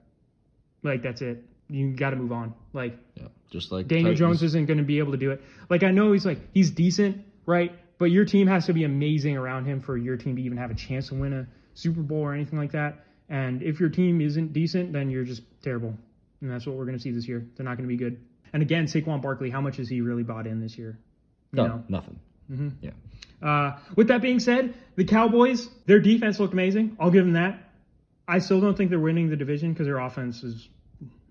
Like 0.83 1.01
that's 1.01 1.21
it. 1.21 1.45
You 1.71 1.91
got 1.95 2.11
to 2.11 2.17
move 2.17 2.31
on. 2.31 2.53
Like, 2.73 2.97
yeah, 3.15 3.27
just 3.49 3.71
like 3.71 3.87
Daniel 3.87 4.13
Titans. 4.13 4.19
Jones 4.19 4.43
isn't 4.43 4.65
going 4.65 4.77
to 4.77 4.83
be 4.83 4.99
able 4.99 5.13
to 5.13 5.17
do 5.17 5.31
it. 5.31 5.41
Like 5.69 5.83
I 5.83 5.91
know 5.91 6.11
he's 6.11 6.25
like 6.25 6.39
he's 6.53 6.71
decent, 6.71 7.23
right? 7.45 7.71
But 7.97 8.05
your 8.05 8.25
team 8.25 8.47
has 8.47 8.65
to 8.65 8.73
be 8.73 8.83
amazing 8.83 9.37
around 9.37 9.65
him 9.65 9.81
for 9.81 9.97
your 9.97 10.17
team 10.17 10.35
to 10.35 10.41
even 10.41 10.57
have 10.57 10.71
a 10.71 10.75
chance 10.75 11.09
to 11.09 11.15
win 11.15 11.33
a 11.33 11.47
Super 11.73 12.01
Bowl 12.01 12.19
or 12.19 12.33
anything 12.33 12.59
like 12.59 12.71
that. 12.71 13.05
And 13.29 13.61
if 13.61 13.79
your 13.79 13.89
team 13.89 14.19
isn't 14.21 14.53
decent, 14.53 14.91
then 14.91 15.09
you're 15.09 15.23
just 15.23 15.43
terrible. 15.63 15.95
And 16.41 16.51
that's 16.51 16.65
what 16.65 16.75
we're 16.75 16.85
going 16.85 16.97
to 16.97 17.01
see 17.01 17.11
this 17.11 17.27
year. 17.27 17.47
They're 17.55 17.63
not 17.63 17.77
going 17.77 17.87
to 17.87 17.95
be 17.95 17.97
good. 17.97 18.19
And 18.53 18.61
again, 18.61 18.85
Saquon 18.85 19.21
Barkley, 19.21 19.49
how 19.49 19.61
much 19.61 19.77
has 19.77 19.87
he 19.87 20.01
really 20.01 20.23
bought 20.23 20.47
in 20.47 20.59
this 20.59 20.77
year? 20.77 20.97
You 21.53 21.57
no, 21.57 21.67
know? 21.67 21.83
nothing. 21.87 22.19
Mm-hmm. 22.51 22.69
Yeah. 22.81 22.91
Uh, 23.41 23.77
with 23.95 24.09
that 24.09 24.21
being 24.21 24.39
said, 24.39 24.73
the 24.95 25.05
Cowboys, 25.05 25.69
their 25.85 25.99
defense 25.99 26.39
looked 26.39 26.53
amazing. 26.53 26.97
I'll 26.99 27.11
give 27.11 27.23
them 27.23 27.33
that. 27.33 27.59
I 28.27 28.39
still 28.39 28.61
don't 28.61 28.75
think 28.75 28.89
they're 28.89 28.99
winning 28.99 29.29
the 29.29 29.35
division 29.35 29.73
because 29.73 29.87
their 29.87 29.99
offense 29.99 30.43
is, 30.43 30.67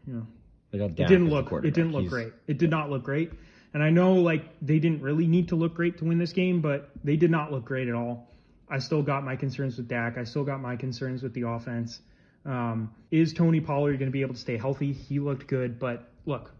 you 0.06 0.14
know, 0.14 0.26
it 0.72 0.94
didn't 0.96 1.28
look 1.28 1.52
it 1.52 1.74
didn't 1.74 1.92
look 1.92 2.02
He's... 2.02 2.10
great. 2.10 2.32
It 2.46 2.58
did 2.58 2.70
not 2.70 2.90
look 2.90 3.02
great. 3.02 3.32
And 3.72 3.82
I 3.82 3.90
know 3.90 4.14
like 4.14 4.44
they 4.60 4.78
didn't 4.78 5.02
really 5.02 5.26
need 5.26 5.48
to 5.48 5.56
look 5.56 5.74
great 5.74 5.98
to 5.98 6.04
win 6.04 6.18
this 6.18 6.32
game, 6.32 6.60
but 6.60 6.90
they 7.04 7.16
did 7.16 7.30
not 7.30 7.52
look 7.52 7.64
great 7.64 7.88
at 7.88 7.94
all. 7.94 8.28
I 8.68 8.78
still 8.78 9.02
got 9.02 9.24
my 9.24 9.36
concerns 9.36 9.76
with 9.76 9.88
Dak. 9.88 10.16
I 10.16 10.24
still 10.24 10.44
got 10.44 10.60
my 10.60 10.76
concerns 10.76 11.22
with 11.22 11.34
the 11.34 11.42
offense. 11.42 12.00
Um, 12.44 12.94
is 13.10 13.32
Tony 13.32 13.60
Pollard 13.60 13.98
going 13.98 14.08
to 14.08 14.12
be 14.12 14.22
able 14.22 14.34
to 14.34 14.40
stay 14.40 14.56
healthy? 14.56 14.92
He 14.92 15.18
looked 15.18 15.46
good, 15.46 15.78
but 15.78 16.08
look, 16.24 16.52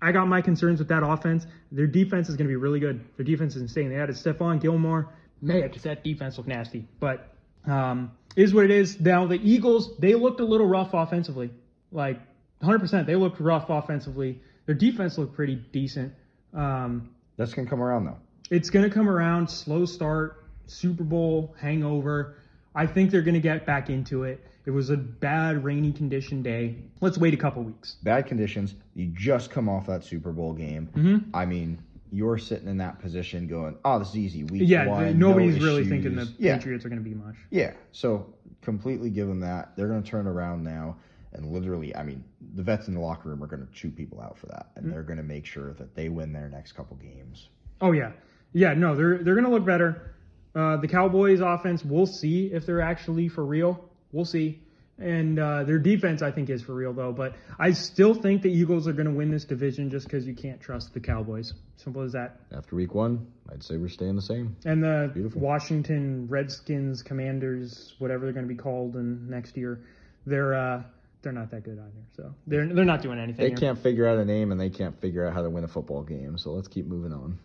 I 0.00 0.12
got 0.12 0.28
my 0.28 0.42
concerns 0.42 0.78
with 0.78 0.88
that 0.88 1.02
offense. 1.02 1.46
Their 1.72 1.86
defense 1.86 2.28
is 2.28 2.36
going 2.36 2.46
to 2.46 2.50
be 2.50 2.56
really 2.56 2.80
good. 2.80 3.04
Their 3.16 3.24
defense 3.24 3.56
is 3.56 3.62
insane. 3.62 3.88
They 3.88 3.96
added 3.96 4.16
Stephon 4.16 4.60
Gilmore. 4.60 5.12
Man, 5.40 5.70
does 5.70 5.82
that 5.82 6.04
defense 6.04 6.38
look 6.38 6.46
nasty? 6.46 6.86
But 7.00 7.28
um, 7.66 8.12
is 8.36 8.54
what 8.54 8.64
it 8.64 8.70
is. 8.70 9.00
Now 9.00 9.26
the 9.26 9.40
Eagles, 9.42 9.96
they 9.98 10.14
looked 10.14 10.40
a 10.40 10.44
little 10.44 10.66
rough 10.66 10.90
offensively. 10.92 11.50
Like 11.90 12.20
100%, 12.62 13.06
they 13.06 13.16
looked 13.16 13.40
rough 13.40 13.68
offensively. 13.68 14.40
Their 14.66 14.74
defense 14.74 15.18
looked 15.18 15.34
pretty 15.34 15.56
decent. 15.56 16.14
Um, 16.54 17.10
That's 17.36 17.54
going 17.54 17.66
to 17.66 17.70
come 17.70 17.82
around 17.82 18.06
though. 18.06 18.18
It's 18.50 18.70
going 18.70 18.88
to 18.88 18.94
come 18.94 19.08
around. 19.08 19.48
Slow 19.48 19.84
start. 19.84 20.44
Super 20.66 21.04
Bowl 21.04 21.54
hangover. 21.60 22.36
I 22.74 22.86
think 22.86 23.10
they're 23.10 23.22
going 23.22 23.34
to 23.34 23.40
get 23.40 23.66
back 23.66 23.88
into 23.88 24.24
it. 24.24 24.44
It 24.66 24.70
was 24.70 24.90
a 24.90 24.96
bad 24.96 25.64
rainy 25.64 25.92
condition 25.92 26.42
day. 26.42 26.76
Let's 27.00 27.16
wait 27.16 27.34
a 27.34 27.36
couple 27.36 27.62
weeks. 27.62 27.96
Bad 28.02 28.26
conditions. 28.26 28.74
You 28.94 29.06
just 29.06 29.50
come 29.50 29.68
off 29.68 29.86
that 29.86 30.04
Super 30.04 30.32
Bowl 30.32 30.52
game. 30.52 30.90
Mm-hmm. 30.94 31.34
I 31.34 31.46
mean, 31.46 31.78
you're 32.10 32.36
sitting 32.38 32.68
in 32.68 32.78
that 32.78 32.98
position 32.98 33.46
going, 33.46 33.76
"Oh, 33.84 33.98
this 33.98 34.08
is 34.08 34.16
easy." 34.16 34.44
Week 34.44 34.62
yeah, 34.64 34.86
one, 34.86 35.18
nobody's 35.18 35.56
no 35.56 35.64
really 35.64 35.88
thinking 35.88 36.16
the 36.16 36.32
yeah. 36.38 36.56
Patriots 36.56 36.84
are 36.84 36.88
going 36.88 37.02
to 37.02 37.08
be 37.08 37.14
much. 37.14 37.36
Yeah, 37.50 37.72
so 37.92 38.34
completely 38.62 39.10
give 39.10 39.28
them 39.28 39.40
that. 39.40 39.76
They're 39.76 39.88
going 39.88 40.02
to 40.02 40.08
turn 40.08 40.26
around 40.26 40.64
now, 40.64 40.96
and 41.36 41.52
literally, 41.52 41.94
I 41.94 42.02
mean, 42.02 42.24
the 42.54 42.62
vets 42.62 42.88
in 42.88 42.94
the 42.94 43.00
locker 43.00 43.28
room 43.28 43.42
are 43.42 43.46
going 43.46 43.66
to 43.66 43.72
chew 43.72 43.90
people 43.90 44.20
out 44.20 44.38
for 44.38 44.46
that, 44.46 44.70
and 44.74 44.84
mm-hmm. 44.84 44.94
they're 44.94 45.02
going 45.02 45.18
to 45.18 45.22
make 45.22 45.46
sure 45.46 45.72
that 45.74 45.94
they 45.94 46.08
win 46.08 46.32
their 46.32 46.48
next 46.48 46.72
couple 46.72 46.96
games. 46.96 47.48
Oh 47.80 47.92
yeah, 47.92 48.12
yeah. 48.52 48.74
No, 48.74 48.94
they're 48.96 49.18
they're 49.18 49.34
going 49.34 49.46
to 49.46 49.50
look 49.50 49.66
better. 49.66 50.14
Uh, 50.54 50.78
the 50.78 50.88
Cowboys 50.88 51.40
offense, 51.40 51.84
we'll 51.84 52.06
see 52.06 52.46
if 52.46 52.64
they're 52.64 52.80
actually 52.80 53.28
for 53.28 53.44
real. 53.44 53.90
We'll 54.12 54.24
see. 54.24 54.62
And 54.98 55.38
uh, 55.38 55.64
their 55.64 55.78
defense, 55.78 56.22
I 56.22 56.30
think, 56.30 56.48
is 56.48 56.62
for 56.62 56.74
real 56.74 56.94
though. 56.94 57.12
But 57.12 57.34
I 57.58 57.72
still 57.72 58.14
think 58.14 58.40
the 58.40 58.50
Eagles 58.50 58.88
are 58.88 58.94
going 58.94 59.06
to 59.06 59.12
win 59.12 59.30
this 59.30 59.44
division 59.44 59.90
just 59.90 60.06
because 60.06 60.26
you 60.26 60.34
can't 60.34 60.58
trust 60.58 60.94
the 60.94 61.00
Cowboys. 61.00 61.52
Simple 61.76 62.02
as 62.02 62.12
that. 62.12 62.40
After 62.56 62.76
Week 62.76 62.94
One, 62.94 63.26
I'd 63.52 63.62
say 63.62 63.76
we're 63.76 63.90
staying 63.90 64.16
the 64.16 64.22
same. 64.22 64.56
And 64.64 64.82
the 64.82 65.10
Beautiful. 65.12 65.42
Washington 65.42 66.26
Redskins, 66.28 67.02
Commanders, 67.02 67.94
whatever 67.98 68.24
they're 68.24 68.32
going 68.32 68.48
to 68.48 68.54
be 68.54 68.58
called 68.58 68.96
in 68.96 69.28
next 69.28 69.58
year, 69.58 69.82
they're 70.24 70.54
uh, 70.54 70.82
they're 71.26 71.32
not 71.32 71.50
that 71.50 71.64
good 71.64 71.76
either. 71.76 72.06
So 72.14 72.32
they're 72.46 72.72
they're 72.72 72.84
not 72.84 73.02
doing 73.02 73.18
anything. 73.18 73.42
They 73.42 73.48
here. 73.48 73.56
can't 73.56 73.82
figure 73.82 74.06
out 74.06 74.16
a 74.16 74.24
name 74.24 74.52
and 74.52 74.60
they 74.60 74.70
can't 74.70 74.96
figure 75.00 75.26
out 75.26 75.34
how 75.34 75.42
to 75.42 75.50
win 75.50 75.64
a 75.64 75.68
football 75.68 76.04
game. 76.04 76.38
So 76.38 76.52
let's 76.52 76.68
keep 76.68 76.86
moving 76.86 77.12
on. 77.12 77.36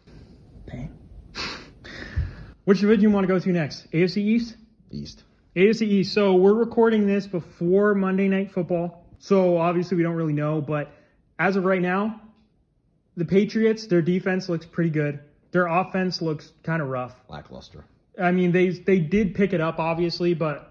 Dang. 0.69 0.95
Which 2.65 2.81
division 2.81 2.99
do 2.99 3.07
you 3.07 3.09
want 3.09 3.23
to 3.23 3.27
go 3.27 3.39
to 3.39 3.49
next? 3.49 3.91
AFC 3.91 4.17
East. 4.17 4.55
East. 4.91 5.23
AFC 5.55 5.81
East. 5.81 6.13
So 6.13 6.35
we're 6.35 6.53
recording 6.53 7.07
this 7.07 7.25
before 7.25 7.95
Monday 7.95 8.27
Night 8.27 8.51
Football. 8.51 9.03
So 9.17 9.57
obviously 9.57 9.97
we 9.97 10.03
don't 10.03 10.13
really 10.13 10.33
know, 10.33 10.61
but 10.61 10.91
as 11.39 11.55
of 11.55 11.65
right 11.65 11.81
now, 11.81 12.21
the 13.17 13.25
Patriots, 13.25 13.87
their 13.87 14.03
defense 14.03 14.47
looks 14.47 14.67
pretty 14.67 14.91
good. 14.91 15.21
Their 15.53 15.65
offense 15.65 16.21
looks 16.21 16.51
kind 16.61 16.83
of 16.83 16.87
rough. 16.89 17.15
Lackluster. 17.27 17.83
I 18.21 18.31
mean, 18.31 18.51
they 18.51 18.69
they 18.69 18.99
did 18.99 19.33
pick 19.33 19.53
it 19.53 19.61
up 19.61 19.79
obviously, 19.79 20.35
but 20.35 20.70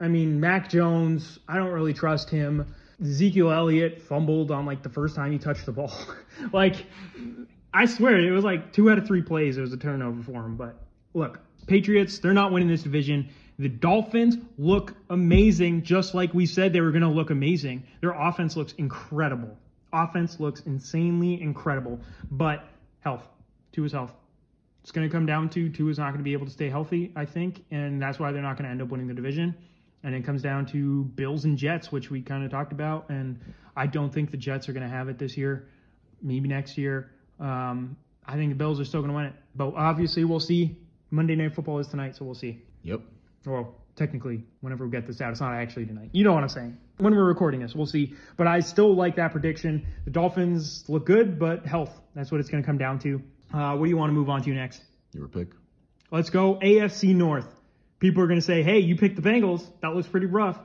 I 0.00 0.08
mean, 0.08 0.40
Mac 0.40 0.68
Jones, 0.68 1.38
I 1.48 1.56
don't 1.56 1.70
really 1.70 1.94
trust 1.94 2.28
him. 2.28 2.74
Ezekiel 3.00 3.50
Elliott 3.50 4.02
fumbled 4.02 4.50
on 4.50 4.66
like 4.66 4.82
the 4.82 4.88
first 4.88 5.16
time 5.16 5.32
he 5.32 5.38
touched 5.38 5.66
the 5.66 5.72
ball. 5.72 5.92
like, 6.52 6.86
I 7.72 7.86
swear 7.86 8.18
it 8.18 8.30
was 8.30 8.44
like 8.44 8.72
two 8.72 8.90
out 8.90 8.98
of 8.98 9.06
three 9.06 9.22
plays. 9.22 9.56
It 9.56 9.60
was 9.60 9.72
a 9.72 9.76
turnover 9.76 10.22
for 10.22 10.44
him. 10.44 10.56
But 10.56 10.76
look, 11.14 11.40
Patriots, 11.66 12.18
they're 12.18 12.32
not 12.32 12.52
winning 12.52 12.68
this 12.68 12.82
division. 12.82 13.28
The 13.58 13.68
Dolphins 13.68 14.36
look 14.58 14.94
amazing, 15.08 15.82
just 15.82 16.14
like 16.14 16.34
we 16.34 16.44
said 16.44 16.72
they 16.72 16.80
were 16.80 16.90
going 16.90 17.02
to 17.02 17.08
look 17.08 17.30
amazing. 17.30 17.84
Their 18.00 18.12
offense 18.12 18.56
looks 18.56 18.74
incredible. 18.74 19.56
Offense 19.92 20.38
looks 20.40 20.60
insanely 20.60 21.40
incredible. 21.40 22.00
But 22.30 22.64
health, 23.00 23.26
Tua's 23.72 23.92
health. 23.92 24.12
It's 24.82 24.92
going 24.92 25.08
to 25.08 25.12
come 25.12 25.26
down 25.26 25.48
to 25.50 25.68
Tua's 25.70 25.98
not 25.98 26.10
going 26.10 26.18
to 26.18 26.24
be 26.24 26.34
able 26.34 26.46
to 26.46 26.52
stay 26.52 26.68
healthy, 26.68 27.12
I 27.16 27.24
think, 27.24 27.64
and 27.70 28.00
that's 28.00 28.18
why 28.18 28.30
they're 28.30 28.42
not 28.42 28.56
going 28.56 28.66
to 28.66 28.70
end 28.70 28.82
up 28.82 28.88
winning 28.88 29.08
the 29.08 29.14
division. 29.14 29.54
And 30.06 30.14
it 30.14 30.24
comes 30.24 30.40
down 30.40 30.66
to 30.66 31.02
Bills 31.02 31.44
and 31.44 31.58
Jets, 31.58 31.90
which 31.90 32.12
we 32.12 32.22
kind 32.22 32.44
of 32.44 32.50
talked 32.52 32.70
about. 32.70 33.10
And 33.10 33.40
I 33.76 33.88
don't 33.88 34.14
think 34.14 34.30
the 34.30 34.36
Jets 34.36 34.68
are 34.68 34.72
going 34.72 34.84
to 34.84 34.88
have 34.88 35.08
it 35.08 35.18
this 35.18 35.36
year. 35.36 35.68
Maybe 36.22 36.48
next 36.48 36.78
year. 36.78 37.10
Um, 37.40 37.96
I 38.24 38.36
think 38.36 38.52
the 38.52 38.56
Bills 38.56 38.78
are 38.78 38.84
still 38.84 39.00
going 39.00 39.10
to 39.10 39.16
win 39.16 39.24
it. 39.26 39.32
But 39.56 39.74
obviously, 39.74 40.22
we'll 40.22 40.38
see. 40.38 40.78
Monday 41.10 41.34
Night 41.34 41.56
Football 41.56 41.80
is 41.80 41.88
tonight, 41.88 42.14
so 42.14 42.24
we'll 42.24 42.36
see. 42.36 42.62
Yep. 42.84 43.00
Well, 43.46 43.74
technically, 43.96 44.44
whenever 44.60 44.84
we 44.84 44.92
get 44.92 45.08
this 45.08 45.20
out, 45.20 45.32
it's 45.32 45.40
not 45.40 45.54
actually 45.54 45.86
tonight. 45.86 46.10
You 46.12 46.22
know 46.22 46.34
what 46.34 46.44
I'm 46.44 46.50
saying. 46.50 46.78
When 46.98 47.12
we're 47.12 47.24
recording 47.24 47.58
this, 47.58 47.74
we'll 47.74 47.86
see. 47.86 48.14
But 48.36 48.46
I 48.46 48.60
still 48.60 48.94
like 48.94 49.16
that 49.16 49.32
prediction. 49.32 49.86
The 50.04 50.12
Dolphins 50.12 50.84
look 50.86 51.04
good, 51.04 51.40
but 51.40 51.66
health. 51.66 51.90
That's 52.14 52.30
what 52.30 52.40
it's 52.40 52.48
going 52.48 52.62
to 52.62 52.66
come 52.66 52.78
down 52.78 53.00
to. 53.00 53.20
Uh, 53.52 53.76
what 53.76 53.86
do 53.86 53.90
you 53.90 53.96
want 53.96 54.10
to 54.10 54.14
move 54.14 54.30
on 54.30 54.40
to 54.42 54.50
next? 54.50 54.82
Your 55.12 55.26
pick. 55.26 55.48
Let's 56.12 56.30
go 56.30 56.60
AFC 56.62 57.12
North. 57.12 57.55
People 57.98 58.22
are 58.22 58.26
going 58.26 58.38
to 58.38 58.44
say, 58.44 58.62
hey, 58.62 58.78
you 58.78 58.96
picked 58.96 59.16
the 59.16 59.22
Bengals. 59.22 59.64
That 59.80 59.94
looks 59.94 60.08
pretty 60.08 60.26
rough. 60.26 60.58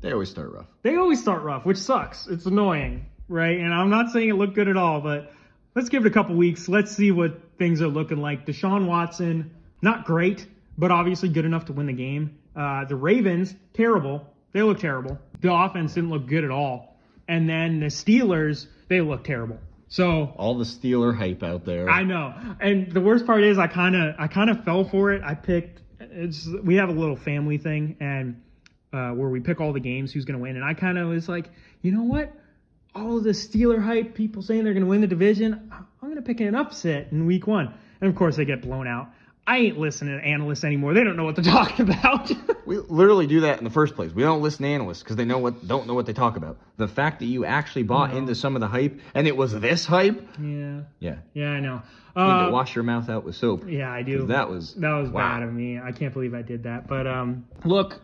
They 0.00 0.12
always 0.12 0.30
start 0.30 0.52
rough. 0.52 0.66
They 0.82 0.96
always 0.96 1.20
start 1.20 1.42
rough, 1.42 1.64
which 1.64 1.78
sucks. 1.78 2.26
It's 2.26 2.46
annoying, 2.46 3.06
right? 3.28 3.58
And 3.58 3.72
I'm 3.72 3.90
not 3.90 4.10
saying 4.10 4.28
it 4.28 4.34
looked 4.34 4.54
good 4.54 4.68
at 4.68 4.76
all, 4.76 5.00
but 5.00 5.32
let's 5.74 5.88
give 5.88 6.04
it 6.04 6.08
a 6.08 6.12
couple 6.12 6.34
weeks. 6.34 6.68
Let's 6.68 6.90
see 6.90 7.12
what 7.12 7.40
things 7.58 7.80
are 7.80 7.88
looking 7.88 8.18
like. 8.18 8.46
Deshaun 8.46 8.86
Watson, 8.86 9.54
not 9.80 10.04
great, 10.04 10.46
but 10.76 10.90
obviously 10.90 11.28
good 11.28 11.44
enough 11.44 11.66
to 11.66 11.72
win 11.72 11.86
the 11.86 11.92
game. 11.92 12.38
Uh, 12.54 12.84
the 12.84 12.96
Ravens, 12.96 13.54
terrible. 13.74 14.26
They 14.52 14.62
look 14.62 14.80
terrible. 14.80 15.18
The 15.40 15.52
offense 15.52 15.94
didn't 15.94 16.10
look 16.10 16.26
good 16.26 16.44
at 16.44 16.50
all. 16.50 16.96
And 17.28 17.48
then 17.48 17.80
the 17.80 17.86
Steelers, 17.86 18.66
they 18.88 19.00
look 19.00 19.24
terrible. 19.24 19.58
So 19.88 20.32
all 20.36 20.56
the 20.58 20.64
Steeler 20.64 21.16
hype 21.16 21.42
out 21.42 21.64
there. 21.64 21.88
I 21.88 22.02
know. 22.02 22.34
And 22.60 22.90
the 22.90 23.00
worst 23.00 23.26
part 23.26 23.44
is 23.44 23.58
I 23.58 23.66
kind 23.66 23.94
of 23.94 24.14
I 24.18 24.26
kind 24.26 24.50
of 24.50 24.64
fell 24.64 24.84
for 24.84 25.12
it. 25.12 25.22
I 25.22 25.34
picked 25.34 25.80
it's 26.16 26.48
we 26.62 26.76
have 26.76 26.88
a 26.88 26.92
little 26.92 27.16
family 27.16 27.58
thing 27.58 27.96
and 28.00 28.42
uh, 28.92 29.10
where 29.10 29.28
we 29.28 29.40
pick 29.40 29.60
all 29.60 29.72
the 29.72 29.80
games 29.80 30.12
who's 30.12 30.24
going 30.24 30.38
to 30.38 30.42
win 30.42 30.56
and 30.56 30.64
I 30.64 30.74
kind 30.74 30.98
of 30.98 31.08
was 31.08 31.28
like, 31.28 31.50
"You 31.82 31.92
know 31.92 32.04
what? 32.04 32.32
All 32.94 33.20
the 33.20 33.30
Steeler 33.30 33.82
hype, 33.82 34.14
people 34.14 34.42
saying 34.42 34.64
they're 34.64 34.72
going 34.72 34.84
to 34.84 34.88
win 34.88 35.02
the 35.02 35.06
division, 35.06 35.70
I'm 35.70 35.86
going 36.08 36.16
to 36.16 36.22
pick 36.22 36.40
an 36.40 36.54
upset 36.54 37.08
in 37.12 37.26
week 37.26 37.46
1." 37.46 37.74
And 38.00 38.10
of 38.10 38.16
course 38.16 38.36
they 38.36 38.44
get 38.44 38.62
blown 38.62 38.86
out. 38.86 39.10
I 39.46 39.58
ain't 39.58 39.78
listening 39.78 40.18
to 40.18 40.24
analysts 40.24 40.64
anymore. 40.64 40.92
They 40.92 41.04
don't 41.04 41.16
know 41.16 41.24
what 41.24 41.36
they're 41.36 41.44
talking 41.52 41.88
about. 41.88 42.32
we 42.66 42.78
literally 42.78 43.26
do 43.26 43.42
that 43.42 43.58
in 43.58 43.64
the 43.64 43.70
first 43.70 43.94
place. 43.94 44.12
We 44.12 44.22
don't 44.22 44.42
listen 44.42 44.64
to 44.64 44.68
analysts 44.68 45.02
because 45.02 45.16
they 45.16 45.24
know 45.24 45.38
what 45.38 45.66
don't 45.66 45.86
know 45.86 45.94
what 45.94 46.06
they 46.06 46.12
talk 46.12 46.36
about. 46.36 46.58
The 46.76 46.88
fact 46.88 47.20
that 47.20 47.26
you 47.26 47.44
actually 47.44 47.84
bought 47.84 48.14
into 48.14 48.34
some 48.34 48.56
of 48.56 48.60
the 48.60 48.66
hype 48.66 49.00
and 49.14 49.28
it 49.28 49.36
was 49.36 49.58
this 49.58 49.84
hype. 49.84 50.20
Yeah. 50.40 50.80
Yeah. 50.98 51.16
Yeah, 51.32 51.50
I 51.50 51.60
know. 51.60 51.82
You 52.16 52.22
need 52.22 52.28
to 52.28 52.46
uh, 52.46 52.50
wash 52.50 52.74
your 52.74 52.82
mouth 52.82 53.08
out 53.08 53.24
with 53.24 53.36
soap. 53.36 53.64
Yeah, 53.68 53.92
I 53.92 54.02
do. 54.02 54.26
That 54.26 54.48
was 54.48 54.74
that 54.74 54.94
was 54.94 55.10
wow. 55.10 55.34
bad 55.34 55.42
of 55.42 55.52
me. 55.52 55.78
I 55.78 55.92
can't 55.92 56.12
believe 56.12 56.34
I 56.34 56.42
did 56.42 56.64
that. 56.64 56.88
But 56.88 57.06
um, 57.06 57.46
look, 57.64 58.00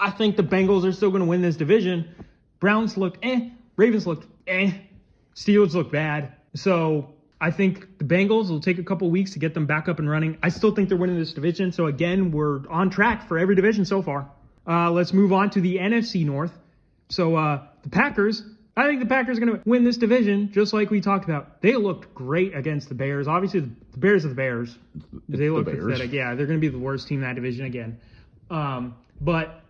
I 0.00 0.10
think 0.10 0.36
the 0.36 0.44
Bengals 0.44 0.84
are 0.84 0.92
still 0.92 1.10
going 1.10 1.22
to 1.22 1.28
win 1.28 1.42
this 1.42 1.56
division. 1.56 2.14
Browns 2.60 2.96
looked 2.96 3.18
eh. 3.22 3.50
Ravens 3.76 4.06
looked 4.06 4.26
eh. 4.46 4.72
Steelers 5.34 5.74
look 5.74 5.92
bad. 5.92 6.34
So 6.54 7.14
I 7.40 7.50
think 7.50 7.98
the 7.98 8.04
Bengals 8.04 8.50
will 8.50 8.60
take 8.60 8.78
a 8.78 8.82
couple 8.82 9.10
weeks 9.10 9.32
to 9.32 9.38
get 9.38 9.54
them 9.54 9.66
back 9.66 9.88
up 9.88 9.98
and 9.98 10.10
running. 10.10 10.38
I 10.42 10.48
still 10.48 10.74
think 10.74 10.88
they're 10.88 10.98
winning 10.98 11.18
this 11.18 11.32
division. 11.32 11.72
So 11.72 11.86
again, 11.86 12.32
we're 12.32 12.68
on 12.68 12.90
track 12.90 13.28
for 13.28 13.38
every 13.38 13.54
division 13.54 13.84
so 13.84 14.02
far. 14.02 14.28
Uh, 14.66 14.90
let's 14.90 15.12
move 15.12 15.32
on 15.32 15.50
to 15.50 15.60
the 15.60 15.76
NFC 15.76 16.24
North. 16.24 16.52
So 17.08 17.36
uh, 17.36 17.62
the 17.82 17.90
Packers. 17.90 18.42
I 18.76 18.86
think 18.86 19.00
the 19.00 19.06
Packers 19.06 19.38
are 19.38 19.40
going 19.40 19.56
to 19.56 19.68
win 19.68 19.82
this 19.82 19.96
division, 19.96 20.52
just 20.52 20.72
like 20.72 20.88
we 20.90 21.00
talked 21.00 21.24
about. 21.24 21.62
They 21.62 21.74
looked 21.74 22.14
great 22.14 22.54
against 22.54 22.88
the 22.88 22.94
Bears. 22.94 23.26
Obviously, 23.26 23.60
the 23.60 23.98
Bears 23.98 24.24
are 24.24 24.28
the 24.28 24.36
Bears. 24.36 24.76
They 25.28 25.50
look 25.50 25.64
the 25.64 25.72
pathetic. 25.72 26.12
Yeah, 26.12 26.36
they're 26.36 26.46
going 26.46 26.60
to 26.60 26.64
be 26.64 26.68
the 26.68 26.78
worst 26.78 27.08
team 27.08 27.18
in 27.18 27.22
that 27.22 27.34
division 27.34 27.66
again. 27.66 27.98
Um, 28.50 28.94
but 29.20 29.62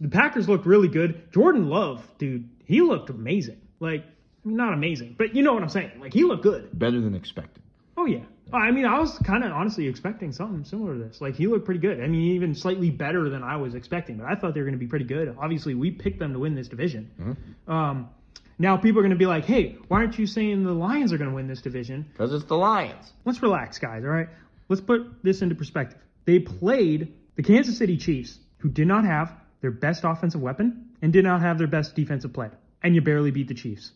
the 0.00 0.08
Packers 0.08 0.48
looked 0.48 0.66
really 0.66 0.88
good. 0.88 1.30
Jordan 1.32 1.68
Love, 1.68 2.04
dude, 2.18 2.48
he 2.64 2.80
looked 2.80 3.10
amazing. 3.10 3.60
Like 3.78 4.04
not 4.44 4.72
amazing, 4.72 5.14
but 5.18 5.34
you 5.34 5.42
know 5.42 5.54
what 5.54 5.62
I'm 5.62 5.68
saying. 5.68 5.92
Like 6.00 6.12
he 6.12 6.24
looked 6.24 6.42
good. 6.42 6.70
Better 6.78 7.00
than 7.00 7.14
expected. 7.14 7.62
Oh 7.96 8.06
yeah. 8.06 8.24
I 8.52 8.70
mean, 8.70 8.86
I 8.86 8.98
was 8.98 9.18
kind 9.18 9.44
of 9.44 9.52
honestly 9.52 9.88
expecting 9.88 10.32
something 10.32 10.64
similar 10.64 10.94
to 10.94 10.98
this. 11.00 11.20
Like 11.20 11.34
he 11.34 11.46
looked 11.46 11.66
pretty 11.66 11.80
good. 11.80 12.00
I 12.00 12.06
mean, 12.06 12.34
even 12.36 12.54
slightly 12.54 12.90
better 12.90 13.28
than 13.28 13.42
I 13.42 13.56
was 13.56 13.74
expecting. 13.74 14.16
But 14.16 14.26
I 14.26 14.36
thought 14.36 14.54
they 14.54 14.60
were 14.60 14.66
going 14.66 14.78
to 14.78 14.84
be 14.84 14.86
pretty 14.86 15.04
good. 15.04 15.36
Obviously, 15.38 15.74
we 15.74 15.90
picked 15.90 16.18
them 16.18 16.32
to 16.32 16.38
win 16.38 16.54
this 16.54 16.68
division. 16.68 17.10
Mm-hmm. 17.20 17.70
Um, 17.70 18.08
now 18.58 18.76
people 18.76 19.00
are 19.00 19.02
going 19.02 19.10
to 19.10 19.16
be 19.16 19.26
like, 19.26 19.44
"Hey, 19.44 19.76
why 19.88 19.98
aren't 19.98 20.18
you 20.18 20.26
saying 20.26 20.64
the 20.64 20.72
Lions 20.72 21.12
are 21.12 21.18
going 21.18 21.30
to 21.30 21.36
win 21.36 21.46
this 21.46 21.60
division?" 21.60 22.06
Because 22.10 22.32
it's 22.32 22.44
the 22.44 22.56
Lions. 22.56 23.12
Let's 23.24 23.42
relax, 23.42 23.78
guys. 23.78 24.02
All 24.04 24.10
right. 24.10 24.28
Let's 24.68 24.82
put 24.82 25.22
this 25.22 25.42
into 25.42 25.54
perspective. 25.54 25.98
They 26.24 26.38
played 26.38 27.14
the 27.36 27.42
Kansas 27.42 27.78
City 27.78 27.96
Chiefs, 27.96 28.38
who 28.58 28.68
did 28.68 28.86
not 28.86 29.04
have 29.04 29.32
their 29.60 29.70
best 29.70 30.04
offensive 30.04 30.40
weapon 30.40 30.90
and 31.02 31.12
did 31.12 31.24
not 31.24 31.40
have 31.40 31.58
their 31.58 31.66
best 31.66 31.94
defensive 31.94 32.32
play, 32.32 32.50
and 32.82 32.94
you 32.94 33.00
barely 33.00 33.30
beat 33.30 33.48
the 33.48 33.54
Chiefs. 33.54 33.92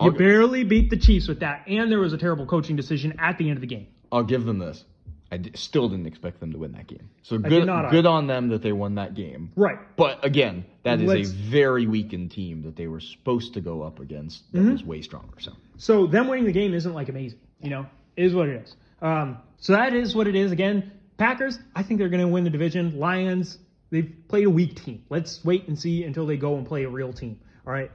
Hey, 0.00 0.06
you 0.06 0.12
barely 0.12 0.64
beat 0.64 0.90
the 0.90 0.96
Chiefs 0.96 1.28
with 1.28 1.40
that, 1.40 1.64
and 1.66 1.90
there 1.90 1.98
was 1.98 2.12
a 2.12 2.18
terrible 2.18 2.46
coaching 2.46 2.76
decision 2.76 3.14
at 3.18 3.38
the 3.38 3.48
end 3.48 3.58
of 3.58 3.60
the 3.60 3.66
game. 3.66 3.86
I'll 4.10 4.24
give 4.24 4.44
them 4.44 4.58
this. 4.58 4.84
I 5.32 5.36
d- 5.36 5.52
still 5.54 5.88
didn't 5.88 6.06
expect 6.06 6.40
them 6.40 6.52
to 6.52 6.58
win 6.58 6.72
that 6.72 6.86
game. 6.88 7.08
So 7.22 7.38
good, 7.38 7.68
good 7.90 8.06
on 8.06 8.26
them 8.26 8.48
that 8.48 8.62
they 8.62 8.72
won 8.72 8.96
that 8.96 9.14
game. 9.14 9.52
Right. 9.54 9.78
But 9.96 10.24
again, 10.24 10.64
that 10.82 11.00
is 11.00 11.06
Let's, 11.06 11.30
a 11.30 11.32
very 11.32 11.86
weakened 11.86 12.32
team 12.32 12.62
that 12.62 12.74
they 12.74 12.88
were 12.88 13.00
supposed 13.00 13.54
to 13.54 13.60
go 13.60 13.82
up 13.82 14.00
against. 14.00 14.50
That 14.52 14.60
mm-hmm. 14.60 14.72
was 14.72 14.84
way 14.84 15.02
stronger. 15.02 15.38
So. 15.38 15.52
So 15.76 16.06
them 16.06 16.26
winning 16.26 16.46
the 16.46 16.52
game 16.52 16.74
isn't 16.74 16.92
like 16.92 17.08
amazing. 17.08 17.38
You 17.60 17.70
know, 17.70 17.86
is 18.16 18.34
what 18.34 18.48
it 18.48 18.62
is. 18.62 18.74
Um, 19.00 19.38
so 19.58 19.74
that 19.74 19.94
is 19.94 20.16
what 20.16 20.26
it 20.26 20.34
is. 20.34 20.50
Again, 20.50 20.90
Packers. 21.16 21.58
I 21.76 21.84
think 21.84 22.00
they're 22.00 22.08
going 22.08 22.22
to 22.22 22.28
win 22.28 22.44
the 22.44 22.50
division. 22.50 22.98
Lions. 22.98 23.58
They've 23.90 24.12
played 24.28 24.46
a 24.46 24.50
weak 24.50 24.82
team. 24.82 25.04
Let's 25.10 25.44
wait 25.44 25.68
and 25.68 25.78
see 25.78 26.04
until 26.04 26.26
they 26.26 26.36
go 26.36 26.56
and 26.56 26.66
play 26.66 26.84
a 26.84 26.88
real 26.88 27.12
team. 27.12 27.38
All 27.66 27.72
right 27.72 27.90